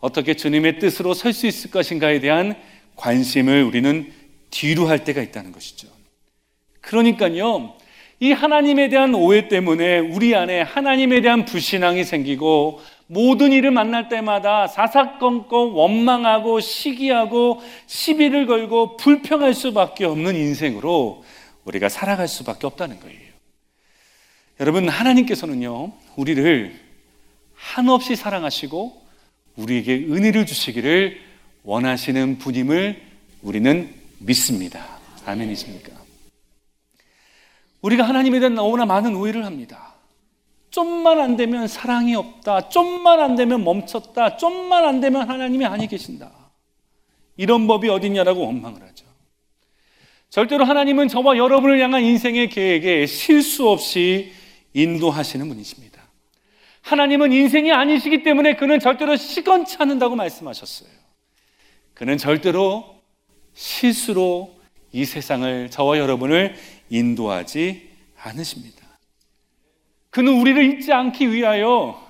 [0.00, 2.54] 어떻게 주님의 뜻으로 설 수 있을 것인가에 대한
[2.96, 4.12] 관심을 우리는
[4.50, 5.88] 뒤로 할 때가 있다는 것이죠.
[6.80, 7.74] 그러니까요,
[8.20, 14.66] 이 하나님에 대한 오해 때문에 우리 안에 하나님에 대한 불신앙이 생기고 모든 일을 만날 때마다
[14.66, 21.24] 사사건건 원망하고 시기하고 시비를 걸고 불평할 수밖에 없는 인생으로
[21.68, 23.28] 우리가 살아갈 수밖에 없다는 거예요.
[24.60, 26.74] 여러분, 하나님께서는요, 우리를
[27.54, 29.06] 한없이 사랑하시고
[29.56, 31.20] 우리에게 은혜를 주시기를
[31.64, 33.02] 원하시는 분임을
[33.42, 34.98] 우리는 믿습니다.
[35.26, 35.92] 아멘이십니까?
[37.82, 39.94] 우리가 하나님에 대한 너무나 많은 오해를 합니다.
[40.70, 42.68] 좀만 안 되면 사랑이 없다.
[42.68, 44.36] 좀만 안 되면 멈췄다.
[44.36, 46.30] 좀만 안 되면 하나님이 아니 계신다.
[47.36, 48.97] 이런 법이 어딨냐라고 원망을 하죠.
[50.30, 54.32] 절대로 하나님은 저와 여러분을 향한 인생의 계획에 실수 없이
[54.74, 56.02] 인도하시는 분이십니다.
[56.82, 60.88] 하나님은 인생이 아니시기 때문에 그는 절대로 시건치 않는다고 말씀하셨어요.
[61.94, 63.00] 그는 절대로
[63.54, 64.54] 실수로
[64.92, 66.54] 이 세상을 저와 여러분을
[66.90, 68.86] 인도하지 않으십니다.
[70.10, 72.06] 그는 우리를 잊지 않기 위하여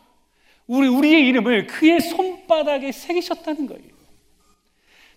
[0.67, 3.98] 우리, 우리의 이름을 그의 손바닥에 새기셨다는 거예요.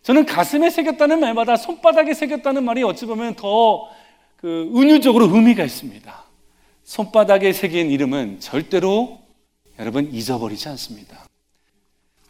[0.03, 4.01] 저는 가슴에 새겼다는 말마다 손바닥에 새겼다는 말이 어찌 보면 더
[4.41, 6.23] 그 은유적으로 의미가 있습니다.
[6.83, 9.19] 손바닥에 새긴 이름은 절대로
[9.77, 11.27] 여러분 잊어버리지 않습니다.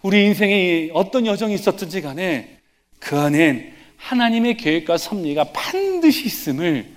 [0.02, 2.58] 우리 인생에 어떤 여정이 있었든지 간에
[3.00, 6.92] 그 안엔 하나님의 계획과 섭리가 반드시 있음을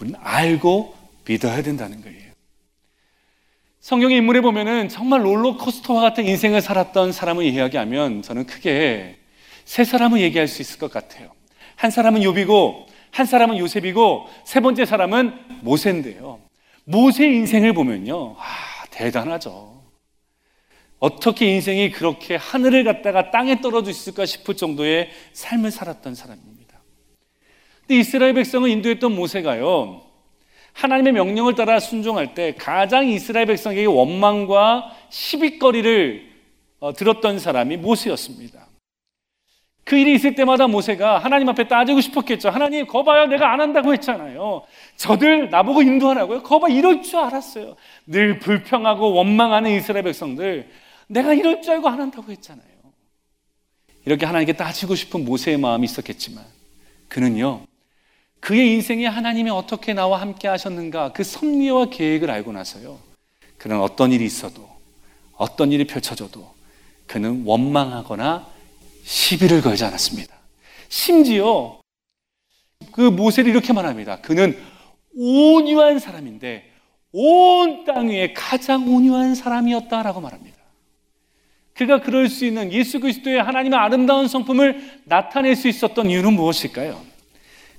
[0.00, 0.94] 우리는 알고
[1.26, 2.32] 믿어야 된다는 거예요.
[3.80, 9.16] 성경의 인물에 보면은 정말 롤러코스터와 같은 인생을 살았던 사람을 이야기하면 저는 크게
[9.64, 11.30] 세 사람을 얘기할 수 있을 것 같아요.
[11.76, 16.40] 한 사람은 요비고, 한 사람은 요셉이고, 세 번째 사람은 모세인데요.
[16.84, 18.36] 모세 인생을 보면요.
[18.38, 19.82] 아, 대단하죠.
[20.98, 26.80] 어떻게 인생이 그렇게 하늘을 갔다가 땅에 떨어져 있을까 싶을 정도의 삶을 살았던 사람입니다.
[27.80, 30.02] 근데 이스라엘 백성을 인도했던 모세가요.
[30.72, 36.32] 하나님의 명령을 따라 순종할 때 가장 이스라엘 백성에게 원망과 시비거리를
[36.80, 38.63] 어, 들었던 사람이 모세였습니다.
[39.84, 42.48] 그 일이 있을 때마다 모세가 하나님 앞에 따지고 싶었겠죠.
[42.48, 43.26] 하나님, 거봐요.
[43.26, 44.62] 내가 안 한다고 했잖아요.
[44.96, 46.42] 저들 나보고 인도하라고요.
[46.42, 47.76] 거봐, 이럴 줄 알았어요.
[48.06, 50.70] 늘 불평하고 원망하는 이스라엘 백성들.
[51.06, 52.64] 내가 이럴 줄 알고 안 한다고 했잖아요.
[54.06, 56.44] 이렇게 하나님께 따지고 싶은 모세의 마음이 있었겠지만,
[57.08, 57.60] 그는요,
[58.40, 62.98] 그의 인생에 하나님이 어떻게 나와 함께 하셨는가, 그 섭리와 계획을 알고 나서요,
[63.58, 64.68] 그는 어떤 일이 있어도,
[65.36, 66.54] 어떤 일이 펼쳐져도,
[67.06, 68.53] 그는 원망하거나
[69.04, 70.34] 시비를 걸지 않았습니다.
[70.88, 71.80] 심지어
[72.92, 74.20] 그 모세를 이렇게 말합니다.
[74.20, 74.58] 그는
[75.14, 76.70] 온유한 사람인데
[77.12, 80.56] 온 땅 위에 가장 온유한 사람이었다라고 말합니다.
[81.74, 87.00] 그가 그럴 수 있는 예수 그리스도의 하나님의 아름다운 성품을 나타낼 수 있었던 이유는 무엇일까요?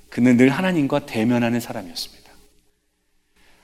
[0.09, 2.31] 그는 늘 하나님과 대면하는 사람이었습니다.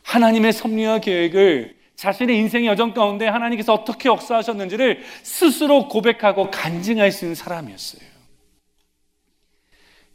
[0.03, 7.35] 하나님의 섭리와 계획을 자신의 인생의 여정 가운데 하나님께서 어떻게 역사하셨는지를 스스로 고백하고 간증할 수 있는
[7.35, 8.01] 사람이었어요.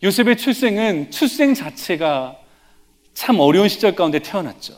[0.03, 2.39] 요셉의 출생은 출생 자체가
[3.15, 4.75] 참 어려운 시절 가운데 태어났죠.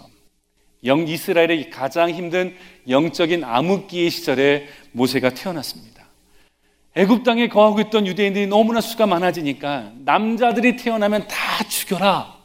[0.84, 2.54] 영 이스라엘의 가장 힘든
[2.86, 6.06] 영적인 암흑기의 시절에 모세가 태어났습니다.
[6.94, 12.36] 애굽 땅에 거하고 있던 유대인들이 너무나 수가 많아지니까 남자들이 태어나면 다 죽여라.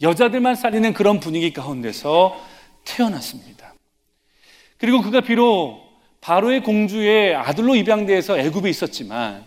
[0.00, 2.40] 여자들만 살리는 그런 분위기 가운데서
[2.84, 3.55] 태어났습니다.
[4.78, 5.82] 그리고 그가 비록
[6.20, 9.44] 바로의 공주의 아들로 입양돼서 애굽에 있었지만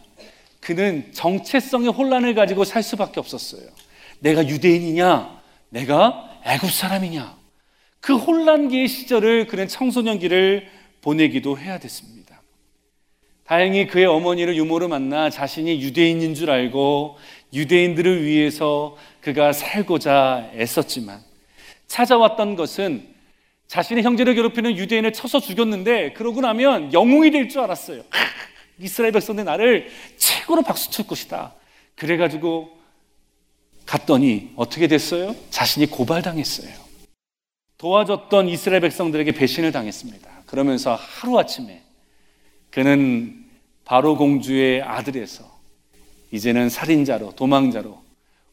[0.59, 3.69] 그는 정체성의 혼란을 가지고 살 수밖에 없었어요.
[4.19, 5.39] 내가 유대인이냐?
[5.69, 7.37] 내가 애굽 사람이냐?
[7.99, 10.67] 그 혼란기의 시절을 그는 청소년기를
[11.01, 12.41] 보내기도 해야 됐습니다.
[13.45, 17.17] 다행히 그의 어머니를 유모로 만나 자신이 유대인인 줄 알고
[17.51, 21.19] 유대인들을 위해서 그가 살고자 애썼지만
[21.87, 23.07] 찾아왔던 것은
[23.69, 28.01] 자신의 형제를 괴롭히는 유대인을 쳐서 죽였는데 그러고 나면 영웅이 될 줄 알았어요.
[28.79, 31.53] 이스라엘 백성들 나를 최고로 박수 칠 것이다.
[31.95, 32.71] 그래가지고
[33.85, 35.35] 갔더니 어떻게 됐어요?
[35.51, 36.73] 자신이 고발당했어요.
[37.77, 40.29] 도와줬던 이스라엘 백성들에게 배신을 당했습니다.
[40.47, 41.83] 그러면서 하루아침에
[42.71, 43.45] 그는
[43.85, 45.43] 바로 공주의 아들에서
[46.31, 48.01] 이제는 살인자로 도망자로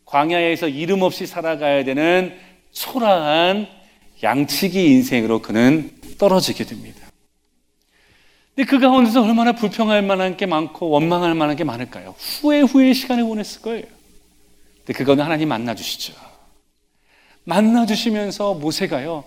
[0.04, 2.36] 광야에서 이름 없이 살아가야 되는
[2.72, 3.75] 초라한
[4.22, 7.06] 양치기 인생으로 그는 떨어지게 됩니다.
[8.54, 12.14] 근데 그 가운데서 얼마나 불평할 만한 게 많고 원망할 만한 게 많을까요?
[12.18, 13.84] 후회 후회 시간을 보냈을 거예요.
[14.78, 16.14] 근데 그거는 하나님 만나 주시죠.
[17.44, 19.24] 만나 주시면서 모세가요,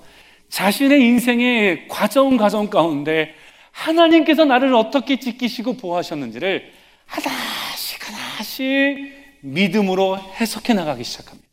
[0.49, 3.33] 자신의 인생의 과정 과정 가운데
[3.71, 6.71] 하나님께서 나를 어떻게 지키시고 보호하셨는지를
[7.05, 11.47] 하나씩 하나씩 믿음으로 해석해 나가기 시작합니다.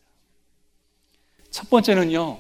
[1.51, 2.39] 첫 번째는요,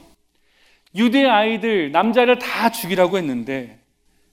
[0.97, 3.79] 유대 아이들, 남자를 다 죽이라고 했는데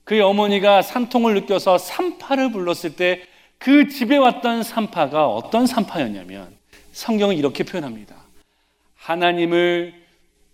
[0.04, 3.34] 그의 어머니가 산통을 느껴서 산파를 불렀을 때
[3.64, 6.54] 그 집에 왔던 산파가 어떤 산파였냐면
[6.92, 8.14] 성경은 이렇게 표현합니다.
[8.94, 9.94] 하나님을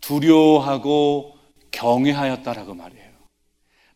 [0.01, 1.37] 두려워하고
[1.73, 3.11] 경외하였다라고 말해요.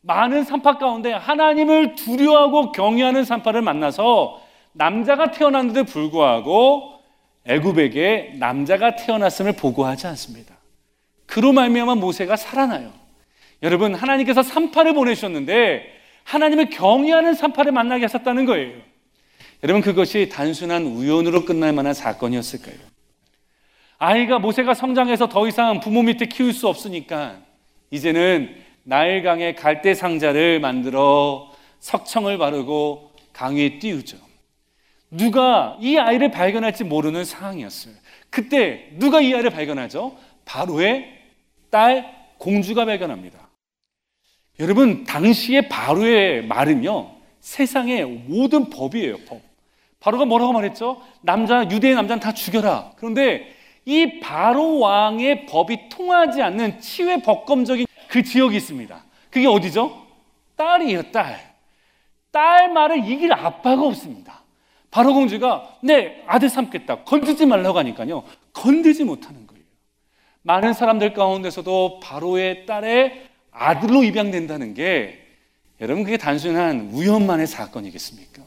[0.00, 4.42] 많은 산파 가운데 하나님을 두려워하고 경외하는 산파를 만나서
[4.72, 6.98] 남자가 태어났는데 불구하고
[7.44, 10.53] 애굽에게 남자가 태어났음을 보고하지 않습니다.
[11.26, 12.92] 그로 말미암아 모세가 살아나요.
[13.62, 15.86] 여러분 하나님께서 산파를 보내셨는데
[16.24, 18.80] 하나님을 경외하는 산파를 만나게 하셨다는 거예요.
[19.62, 22.76] 여러분 그것이 단순한 우연으로 끝날 만한 사건이었을까요?
[23.98, 27.38] 아이가 모세가 성장해서 더 이상 부모 밑에 키울 수 없으니까
[27.90, 31.50] 이제는 나일강에 갈대 상자를 만들어
[31.80, 34.18] 석청을 바르고 강에 띄우죠.
[35.10, 37.94] 누가 이 아이를 발견할지 모르는 상황이었어요.
[38.30, 40.16] 그때 누가 이 아이를 발견하죠?
[40.44, 41.20] 바로의
[41.70, 43.48] 딸 공주가 발견합니다.
[44.60, 49.40] 여러분, 당시의 바로의 말은요, 세상의 모든 법이에요, 법.
[50.00, 51.02] 바로가 뭐라고 말했죠?
[51.22, 52.92] 남자, 유대의 남자는 다 죽여라.
[52.96, 59.04] 그런데 이 바로 왕의 법이 통하지 않는 치외 법검적인 그 지역이 있습니다.
[59.30, 60.06] 그게 어디죠?
[60.56, 61.54] 딸이에요, 딸.
[62.30, 64.42] 딸 말을 이길 아빠가 없습니다.
[64.90, 68.22] 바로 공주가 네 아들 삼겠다 건드지 말라고 하니까요
[68.52, 69.53] 건드지 못하는 거예요.
[70.44, 75.20] 많은 사람들 가운데서도 바로의 딸의 아들로 입양된다는 게
[75.80, 78.42] 여러분 그게 단순한 우연만의 사건이겠습니까?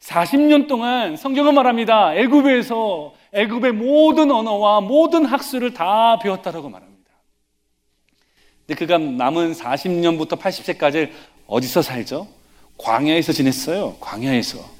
[0.00, 2.14] 40년 동안 성경은 말합니다.
[2.14, 7.10] 애굽에서 애굽의 모든 언어와 모든 학술을 다 배웠다라고 말합니다.
[8.66, 11.10] 근데 그가 남은 40년부터 80세까지
[11.46, 12.26] 어디서 살죠?
[12.78, 13.96] 광야에서 지냈어요.
[14.00, 14.75] 광야에서.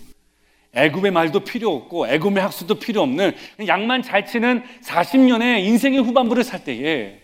[0.76, 3.32] 애굽의 말도 필요 없고 애굽의 학수도 필요 없는
[3.66, 7.20] 양만 잘 치는 40년의 인생의 후반부를 살 때에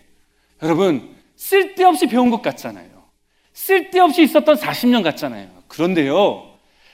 [0.61, 2.89] 여러분 쓸데없이 배운 것 같잖아요.
[3.53, 5.47] 쓸데없이 있었던 40년 같잖아요.
[5.67, 6.49] 그런데요.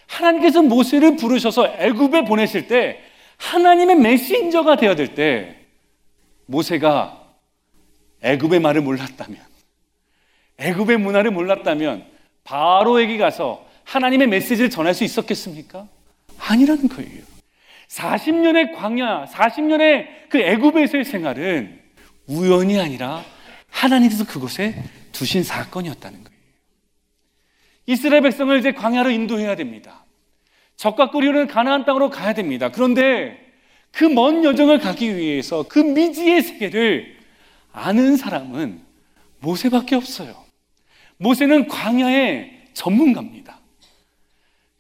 [0.08, 3.00] 하나님께서 모세를 부르셔서 애굽에 보내실 때
[3.38, 5.56] 하나님의 메신저가 되어야 될 때
[6.46, 7.24] 모세가
[8.22, 9.40] 애굽의 말을 몰랐다면
[10.58, 12.06] 애굽의 문화를 몰랐다면
[12.44, 15.88] 바로에게 가서 하나님의 메시지를 전할 수 있었겠습니까?
[16.40, 17.24] 아니라는 거예요.
[17.88, 21.80] 40년의 광야, 40년의 그 애굽에서의 생활은
[22.28, 23.24] 우연이 아니라
[23.70, 26.40] 하나님께서 그곳에 두신 사건이었다는 거예요.
[27.88, 30.06] 이스라엘 백성을 이제 광야로 인도해야 됩니다.
[30.76, 32.70] 적과 꿀이는 가나안 땅으로 가야 됩니다.
[32.70, 33.38] 그런데
[33.92, 37.18] 그 먼 여정을 가기 위해서 그 미지의 세계를
[37.72, 38.82] 아는 사람은
[39.40, 40.46] 모세밖에 없어요.
[41.18, 43.59] 모세는 광야의 전문가입니다.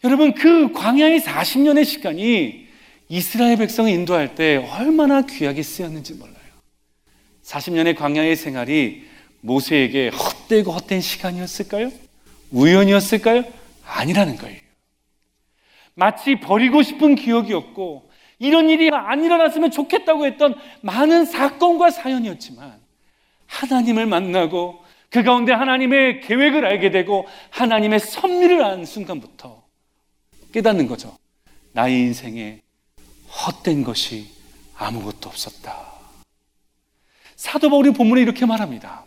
[0.03, 2.67] 여러분, 그 광야의 40년의 시간이
[3.09, 6.35] 이스라엘 백성을 인도할 때 얼마나 귀하게 쓰였는지 몰라요.
[7.43, 9.03] 40년의 광야의 생활이
[9.41, 11.91] 모세에게 헛되고 헛된 시간이었을까요?
[12.51, 13.43] 우연이었을까요?
[13.85, 14.59] 아니라는 거예요.
[15.95, 22.79] 마치 버리고 싶은 기억이었고, 이런 일이 안 일어났으면 좋겠다고 했던 많은 사건과 사연이었지만,
[23.47, 24.79] 하나님을 만나고
[25.09, 29.58] 그 가운데 하나님의 계획을 알게 되고 하나님의 섭리를 아는 순간부터
[30.51, 31.17] 깨닫는 거죠.
[31.73, 32.61] 나의 인생에
[33.27, 34.27] 헛된 것이
[34.75, 35.89] 아무것도 없었다.
[37.35, 39.05] 사도 바울이 본문에 이렇게 말합니다.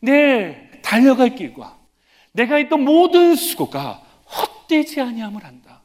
[0.00, 1.76] 내 달려갈 길과
[2.32, 5.82] 내가 했던 모든 수고가 헛되지 아니함을 한다.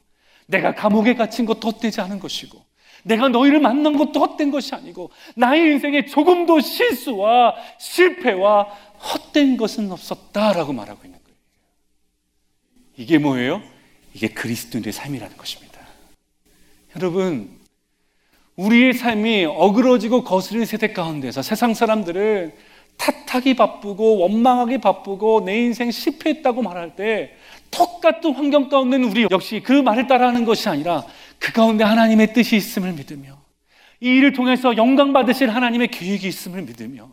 [0.47, 2.63] 내가 감옥에 갇힌 것도 헛되지 않은 것이고
[3.03, 10.73] 내가 너희를 만난 것도 헛된 것이 아니고 나의 인생에 조금도 실수와 실패와 헛된 것은 없었다라고
[10.73, 11.37] 말하고 있는 거예요.
[12.97, 13.61] 이게 뭐예요?
[14.13, 15.79] 이게 그리스도인의 삶이라는 것입니다.
[16.95, 17.49] 여러분,
[18.55, 22.53] 우리의 삶이 어그러지고 거스르는 세대 가운데서 세상 사람들은
[22.97, 27.35] 탓하기 바쁘고 원망하기 바쁘고 내 인생 실패했다고 말할 때
[27.71, 31.05] 똑같은 환경 가운데 우리 역시 그 말을 따라하는 것이 아니라
[31.39, 33.39] 그 가운데 하나님의 뜻이 있음을 믿으며
[34.01, 37.09] 이 일을 통해서 영광 받으실 하나님의 계획이 있음을 믿으며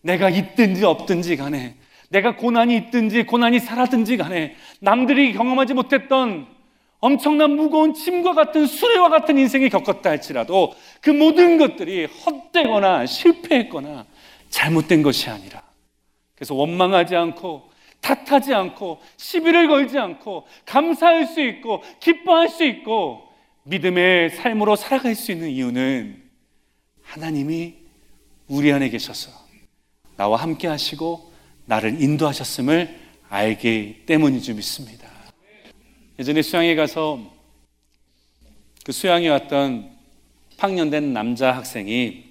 [0.00, 1.76] 내가 있든지 없든지 간에
[2.12, 6.46] 내가 고난이 있든지 고난이 살았든지 간에 남들이 경험하지 못했던
[7.00, 14.06] 엄청난 무거운 짐과 같은 수레와 같은 인생이 겪었다 할지라도 그 모든 것들이 헛되거나 실패했거나
[14.50, 15.62] 잘못된 것이 아니라.
[16.34, 17.70] 그래서 원망하지 않고
[18.02, 23.26] 탓하지 않고 시비를 걸지 않고 감사할 수 있고 기뻐할 수 있고
[23.64, 26.22] 믿음의 삶으로 살아갈 수 있는 이유는
[27.02, 27.74] 하나님이
[28.48, 29.30] 우리 안에 계셔서
[30.16, 31.31] 나와 함께 하시고
[31.66, 35.08] 나를 인도하셨음을 알기 때문인 줄 믿습니다.
[36.18, 37.32] 예전에 수양에 가서
[38.84, 39.90] 그 수양에 왔던
[40.58, 42.24] 8년 된 남자 학생이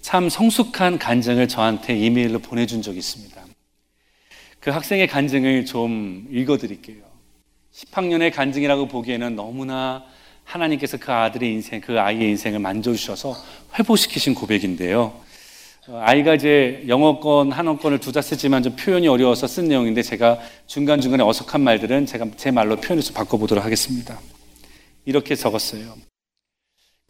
[0.00, 3.44] 참 성숙한 간증을 저한테 이메일로 보내준 적이 있습니다.
[4.60, 7.04] 그 학생의 간증을 좀 읽어드릴게요.
[7.72, 10.04] 10학년의 간증이라고 보기에는 너무나
[10.44, 13.36] 하나님께서 그 아들의 인생, 그 아이의 인생을 만져주셔서
[13.78, 15.20] 회복시키신 고백인데요.
[15.88, 21.60] 어, 아이가 이제 영어권, 한어권을 두자 쓰지만 좀 표현이 어려워서 쓴 내용인데 제가 중간중간에 어석한
[21.60, 24.18] 말들은 제가 제 말로 표현해서 바꿔보도록 하겠습니다.
[25.04, 25.94] 이렇게 적었어요.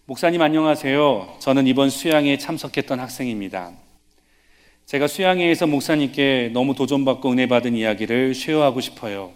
[0.05, 1.39] 목사님 안녕하세요.
[1.39, 3.73] 저는 이번 수양에 참석했던 학생입니다.
[4.85, 9.33] 제가 수양회에서 목사님께 너무 도전받고 은혜 받은 이야기를 쉐어하고 싶어요.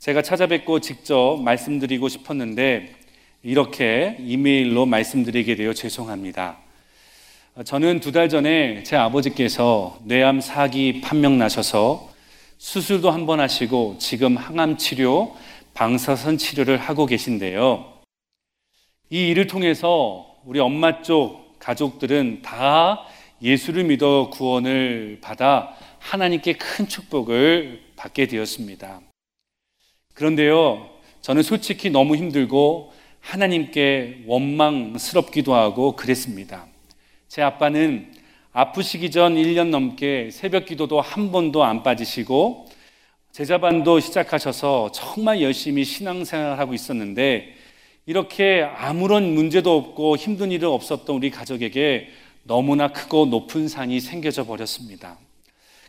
[0.00, 2.92] 제가 찾아뵙고 직접 말씀드리고 싶었는데
[3.44, 6.67] 이렇게 이메일로 말씀드리게 되어 죄송합니다.
[7.64, 12.08] 저는 두 달 전에 제 아버지께서 뇌암 4기 판명 나셔서
[12.58, 15.34] 수술도 한 번 하시고 지금 항암 치료,
[15.74, 17.84] 방사선 치료를 하고 계신데요.
[19.10, 23.04] 이 일을 통해서 우리 엄마 쪽 가족들은 다
[23.42, 29.00] 예수를 믿어 구원을 받아 하나님께 큰 축복을 받게 되었습니다.
[30.14, 30.90] 그런데요,
[31.22, 36.66] 저는 솔직히 너무 힘들고 하나님께 원망스럽기도 하고 그랬습니다.
[37.28, 38.10] 제 아빠는
[38.54, 42.66] 아프시기 전 1년 넘게 새벽 기도도 한 번도 안 빠지시고
[43.32, 47.54] 제자반도 시작하셔서 정말 열심히 신앙생활을 하고 있었는데
[48.06, 52.08] 이렇게 아무런 문제도 없고 힘든 일은 없었던 우리 가족에게
[52.44, 55.18] 너무나 크고 높은 산이 생겨져 버렸습니다.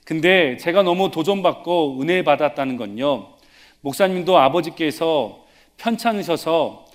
[0.03, 3.29] 근데 제가 너무 도전받고 은혜 받았다는 건요.
[3.79, 5.45] 목사님도 아버지께서
[5.77, 6.88] 편찮으셔서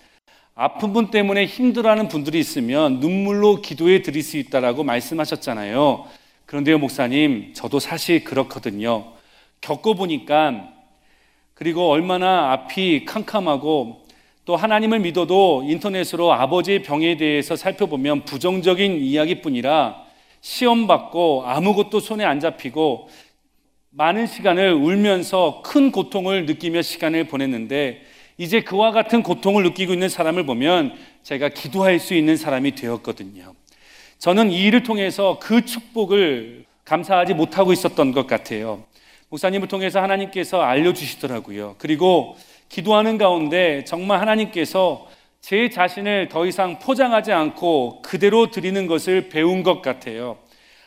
[0.57, 6.07] 아픈 분 때문에 힘들어하는 분들이 있으면 눈물로 기도해 드릴 수 있다라고 말씀하셨잖아요.
[6.47, 9.15] 그런데요, 목사님, 저도 사실 그렇거든요.
[9.61, 10.69] 겪어보니까
[11.55, 14.05] 그리고 얼마나 앞이 캄캄하고
[14.45, 20.05] 또 하나님을 믿어도 인터넷으로 아버지의 병에 대해서 살펴보면 부정적인 이야기뿐이라
[20.41, 23.09] 시험 받고 아무것도 손에 안 잡히고
[23.91, 30.45] 많은 시간을 울면서 큰 고통을 느끼며 시간을 보냈는데 이제 그와 같은 고통을 느끼고 있는 사람을
[30.47, 33.55] 보면 제가 기도할 수 있는 사람이 되었거든요.
[34.19, 38.85] 저는 이 일을 통해서 그 축복을 감사하지 못하고 있었던 것 같아요.
[39.29, 41.77] 목사님을 통해서 하나님께서 알려주시더라고요.
[41.79, 42.37] 그리고
[42.69, 45.09] 기도하는 가운데 정말 하나님께서
[45.41, 50.39] 제 자신을 더 이상 포장하지 않고 그대로 드리는 것을 배운 것 같아요.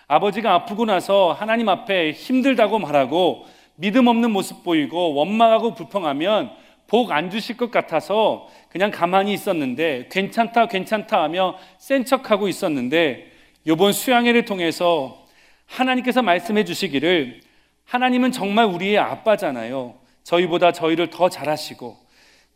[0.07, 3.45] 아버지가 아프고 나서 하나님 앞에 힘들다고 말하고
[3.75, 6.49] 믿음 없는 모습 보이고 원망하고 불평하면
[6.87, 13.31] 복 안 주실 것 같아서 그냥 가만히 있었는데 괜찮다 괜찮다 하며 센 척하고 있었는데
[13.65, 15.25] 이번 수양회를 통해서
[15.65, 17.41] 하나님께서 말씀해 주시기를
[17.85, 19.95] 하나님은 정말 우리의 아빠잖아요.
[20.23, 21.97] 저희보다 저희를 더 잘하시고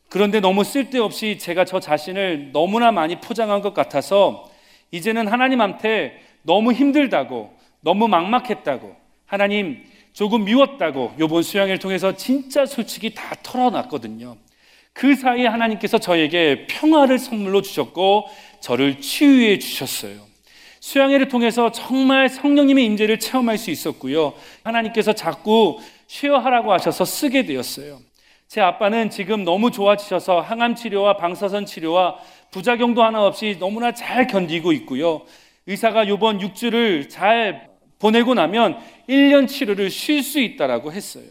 [0.10, 4.50] 그런데 너무 쓸데없이 제가 저 자신을 너무나 많이 포장한 것 같아서
[4.92, 9.84] 이제는 하나님한테 너무 힘들다고 너무 막막했다고 하나님
[10.14, 14.38] 조금 미웠다고 요번 수양을 통해서 진짜 솔직히 다 털어놨거든요.
[14.94, 18.28] 그 사이에 하나님께서 저에게 평화를 선물로 주셨고
[18.60, 20.20] 저를 치유해 주셨어요.
[20.82, 24.34] 수양회를 통해서 정말 성령님의 임재를 체험할 수 있었고요.
[24.64, 28.00] 하나님께서 자꾸 쉬어하라고 하셔서 쓰게 되었어요.
[28.48, 32.18] 제 아빠는 지금 너무 좋아지셔서 항암 치료와 방사선 치료와
[32.52, 35.22] 부작용도 하나 없이 너무나 잘 견디고 있고요.
[35.68, 37.71] 의사가 요번 6주를 잘
[38.02, 41.24] 보내고 나면 1년 치료를 쉴 수 있다라고 했어요.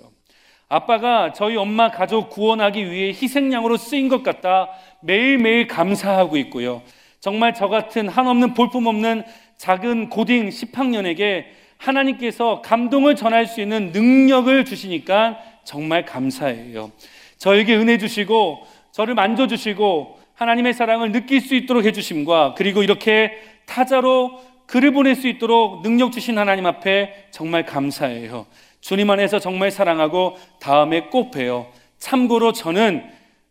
[0.68, 6.82] 아빠가 저희 엄마 가족 구원하기 위해 희생양으로 쓰인 것 같다 매일매일 감사하고 있고요.
[7.18, 9.24] 정말 저 같은 한없는 볼품없는
[9.56, 11.44] 작은 고딩 10학년에게
[11.76, 16.92] 하나님께서 감동을 전할 수 있는 능력을 주시니까 정말 감사해요.
[17.36, 23.32] 저에게 은혜 주시고 저를 만져주시고 하나님의 사랑을 느낄 수 있도록 해주심과 그리고 이렇게
[23.66, 24.40] 타자로
[24.70, 28.46] 글을 보낼 수 있도록 능력 주신 하나님 앞에 정말 감사해요.
[28.80, 31.72] 주님 안에서 정말 사랑하고 다음에 꼭 봬요.
[31.98, 33.04] 참고로 저는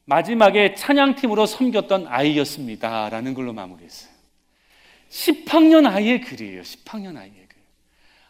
[0.06, 3.10] 마지막에 찬양팀으로 섬겼던 아이였습니다.
[3.10, 4.10] 라는 걸로 마무리했어요.
[5.10, 6.62] 10학년 아이의 글이에요.
[6.62, 7.58] 10학년 아이의 글.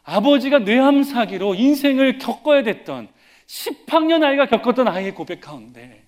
[0.03, 3.07] 아버지가 뇌암 사기로 인생을 겪어야 됐던
[3.45, 6.05] 10학년 아이가 겪었던 아이의 고백 가운데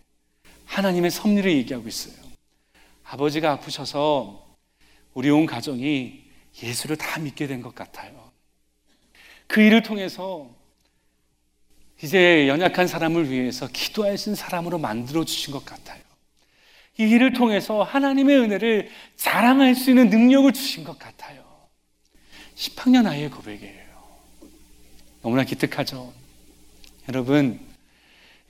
[0.66, 2.16] 하나님의 섭리를 얘기하고 있어요.
[3.04, 4.48] 아버지가 아프셔서
[5.14, 6.21] 우리 온 가정이
[6.64, 8.32] 예수를 다 믿게 된 것 같아요.
[9.48, 10.50] 그 일을 통해서
[12.02, 16.02] 이제 연약한 사람을 위해서 있는 사람으로 만들어 주신 것 같아요.
[16.98, 21.44] 이 일을 통해서 하나님의 은혜를 자랑할 수 있는 능력을 주신 것 같아요.
[22.56, 23.92] 10학년 아이의 고백이에요.
[25.22, 26.14] 너무나 기특하죠.
[27.10, 27.60] 여러분,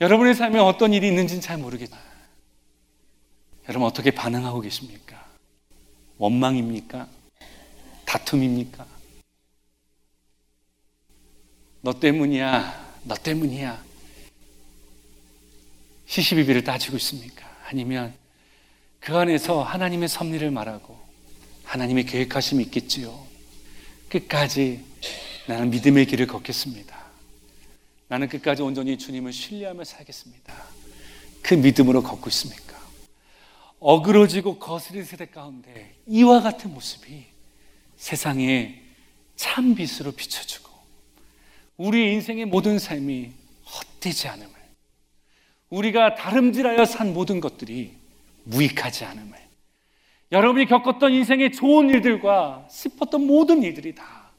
[0.00, 2.00] 여러분의 삶에 어떤 일이 있는지는 잘 모르겠지만,
[3.68, 5.24] 여러분 어떻게 반응하고 계십니까?
[6.18, 7.08] 원망입니까?
[8.12, 8.86] 다툼입니까?
[11.80, 13.82] 너 때문이야, 너 때문이야.
[16.06, 17.50] 시시비비를 따지고 있습니까?
[17.64, 18.14] 아니면
[19.00, 21.00] 그 안에서 하나님의 섭리를 말하고
[21.64, 23.26] 하나님의 계획하심이 있겠지요.
[24.10, 24.84] 끝까지
[25.48, 26.94] 나는 믿음의 길을 걷겠습니다.
[28.08, 30.52] 나는 끝까지 온전히 주님을 신뢰하며 살겠습니다.
[31.42, 32.78] 그 믿음으로 걷고 있습니까?
[33.80, 37.31] 어그러지고 거스린 세대 가운데 이와 같은 모습이
[38.02, 38.82] 세상에
[39.36, 40.68] 참 빛으로 비춰주고
[41.76, 43.30] 우리 인생의 모든 삶이
[43.64, 44.50] 헛되지 않음을
[45.70, 47.92] 우리가 다름질하여 산 모든 것들이
[48.42, 49.38] 무익하지 않음을
[50.32, 54.32] 여러분이 겪었던 인생의 좋은 일들과 슬펐던 모든 일들이 다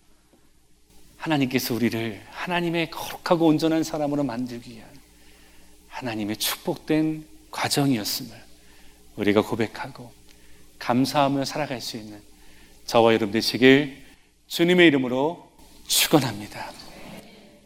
[1.16, 4.90] 하나님께서 우리를 하나님의 거룩하고 온전한 사람으로 만들기 위한
[5.88, 8.36] 하나님의 축복된 과정이었음을
[9.16, 10.12] 우리가 고백하고
[10.80, 12.33] 감사하며 살아갈 수 있는
[12.86, 14.04] 저와 여러분 되시길
[14.48, 15.52] 주님의 이름으로
[15.88, 16.72] 축원합니다.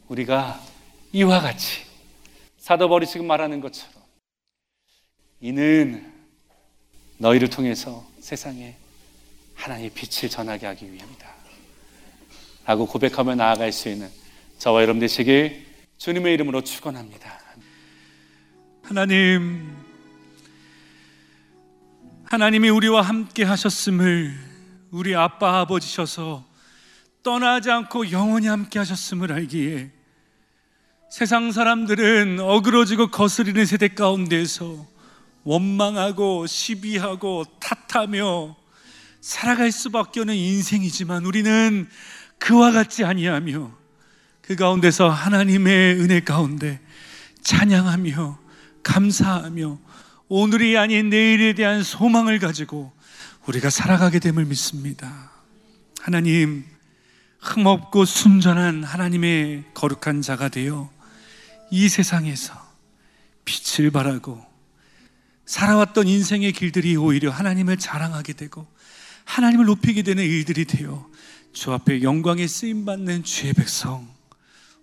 [0.07, 0.61] 우리가
[1.11, 1.82] 이와 같이
[2.57, 3.93] 사도 바울이 지금 말하는 것처럼
[5.41, 6.13] 이는
[7.18, 8.76] 너희를 통해서 세상에
[9.55, 11.28] 하나님의 빛을 전하게 하기 위함이다.
[12.65, 14.09] 라고 고백하며 나아갈 수 있는
[14.59, 15.65] 저와 여러분 되시길
[15.97, 17.39] 주님의 이름으로 축원합니다.
[18.84, 19.76] 하나님,
[22.26, 24.47] 하나님이 우리와 함께 하셨음을
[24.92, 26.46] 우리 아빠 아버지셔서
[27.22, 29.92] 떠나지 않고 영원히 함께 하셨음을 알기에
[31.12, 34.86] 세상 사람들은 어그러지고 거스리는 세대 가운데서
[35.44, 38.56] 원망하고 시비하고 탓하며
[39.20, 41.90] 살아갈 수밖에 없는 인생이지만 우리는
[42.40, 43.72] 그와 같지 아니하며
[44.42, 46.80] 그 가운데서 하나님의 은혜 가운데
[47.42, 48.40] 찬양하며
[48.84, 49.80] 감사하며
[50.30, 52.94] 오늘이 아닌 내일에 대한 소망을 가지고
[53.48, 55.32] 우리가 살아가게 됨을 믿습니다.
[56.02, 56.66] 하나님,
[57.39, 60.89] 흠없고 순전한 하나님의 거룩한 자가 되어
[61.72, 62.54] 이 세상에서
[63.45, 64.43] 빛을 발하고
[65.45, 68.68] 살아왔던 인생의 길들이 오히려 하나님을 자랑하게 되고
[69.24, 71.10] 하나님을 높이게 되는 일들이 되어
[71.54, 74.08] 주 앞에 영광에 쓰임 받는 주의 백성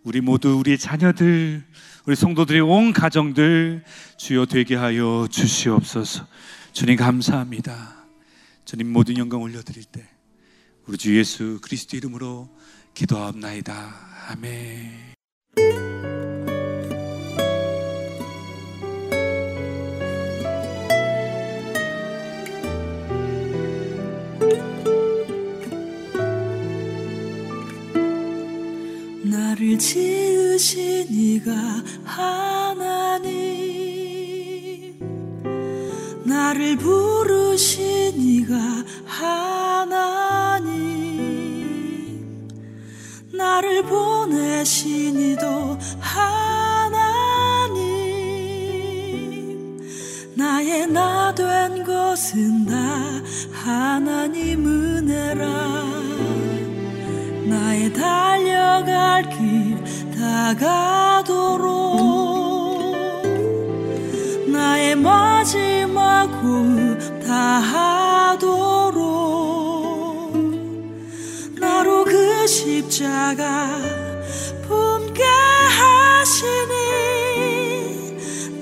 [0.05, 1.65] 우리 모두 우리 자녀들
[2.07, 3.85] 우리 성도들의 온 가정들
[4.17, 6.27] 주여 되게 하여 주시옵소서
[6.73, 8.04] 주님 감사합니다
[8.65, 10.09] 주님 모든 영광 올려드릴 때
[10.87, 12.49] 우리 주 예수 그리스도 이름으로
[12.95, 14.29] 기도하옵나이다.
[14.29, 15.15] 아멘.
[29.25, 31.53] 나를 지으신 이가
[32.05, 33.84] 하나님
[36.45, 38.55] 나를 부르신 이가
[39.07, 40.75] 하나님.
[43.33, 47.81] 나를 보내신 이도 하나님.
[50.37, 52.75] 나의 나 된 것은 다
[53.51, 55.47] 하나님 은혜라.
[57.49, 59.83] 나의 달려갈 길
[60.15, 61.65] 다가도록
[65.05, 68.45] 마지막 호흡 다하도록.
[71.61, 73.69] 나로 그 십자가
[74.67, 75.23] 품게
[75.79, 76.73] 하시니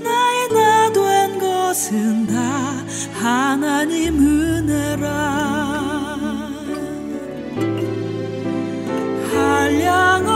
[0.03, 2.35] 나의 나 된 것은 다
[3.21, 5.07] 하나님 은혜라.
[9.33, 10.32] 한량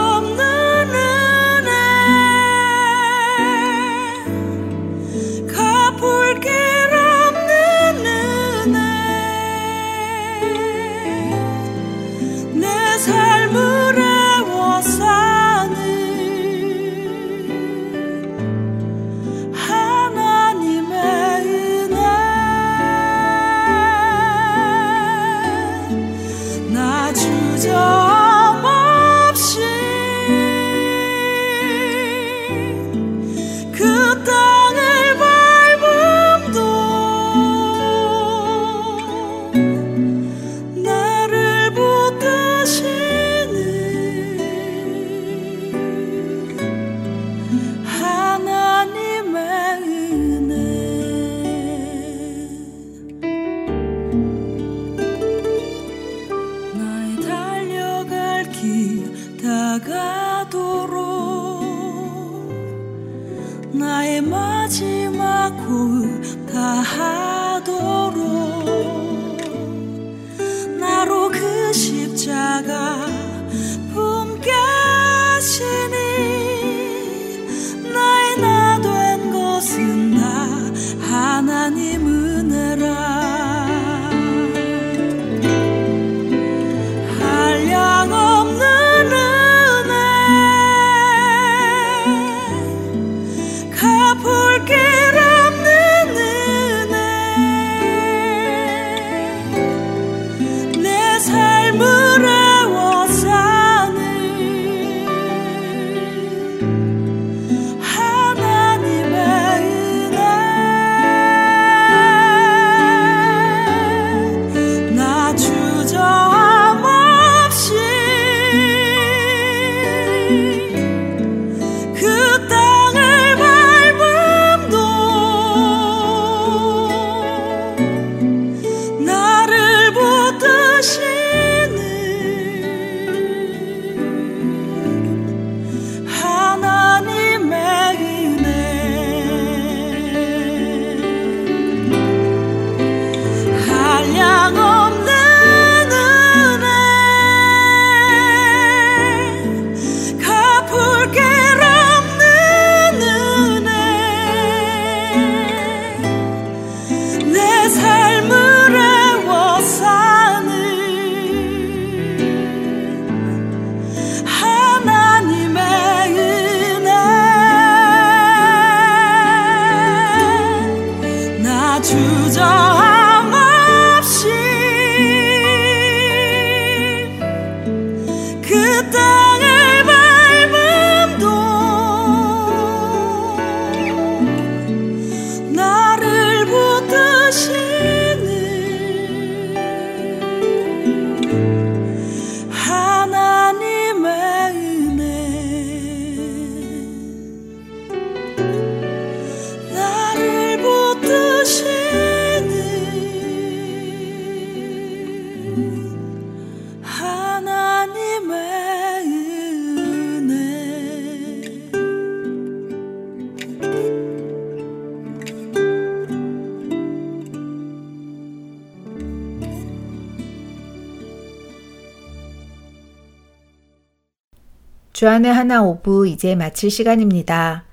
[224.97, 227.65] 주안의 하나 5부 이제 마칠 시간입니다.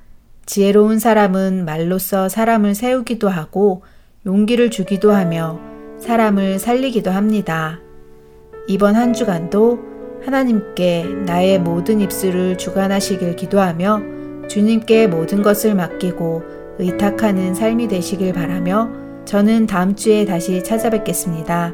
[0.45, 3.81] 지혜로운 사람은 말로써 사람을 세우기도 하고
[4.25, 5.57] 용기를 주기도 하며
[5.99, 7.79] 사람을 살리기도 합니다.
[8.67, 9.79] 이번 한 주간도
[10.25, 14.01] 하나님께 나의 모든 입술을 주관하시길 기도하며
[14.49, 16.43] 주님께 모든 것을 맡기고
[16.79, 18.89] 의탁하는 삶이 되시길 바라며
[19.23, 21.71] 저는 다음 주에 다시 찾아뵙겠습니다.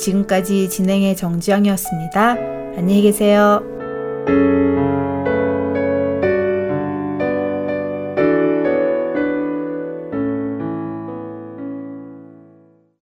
[0.00, 2.30] 지금까지 진행의 정지영이었습니다.
[2.76, 3.79] 안녕히 계세요.
[4.30, 4.99] Música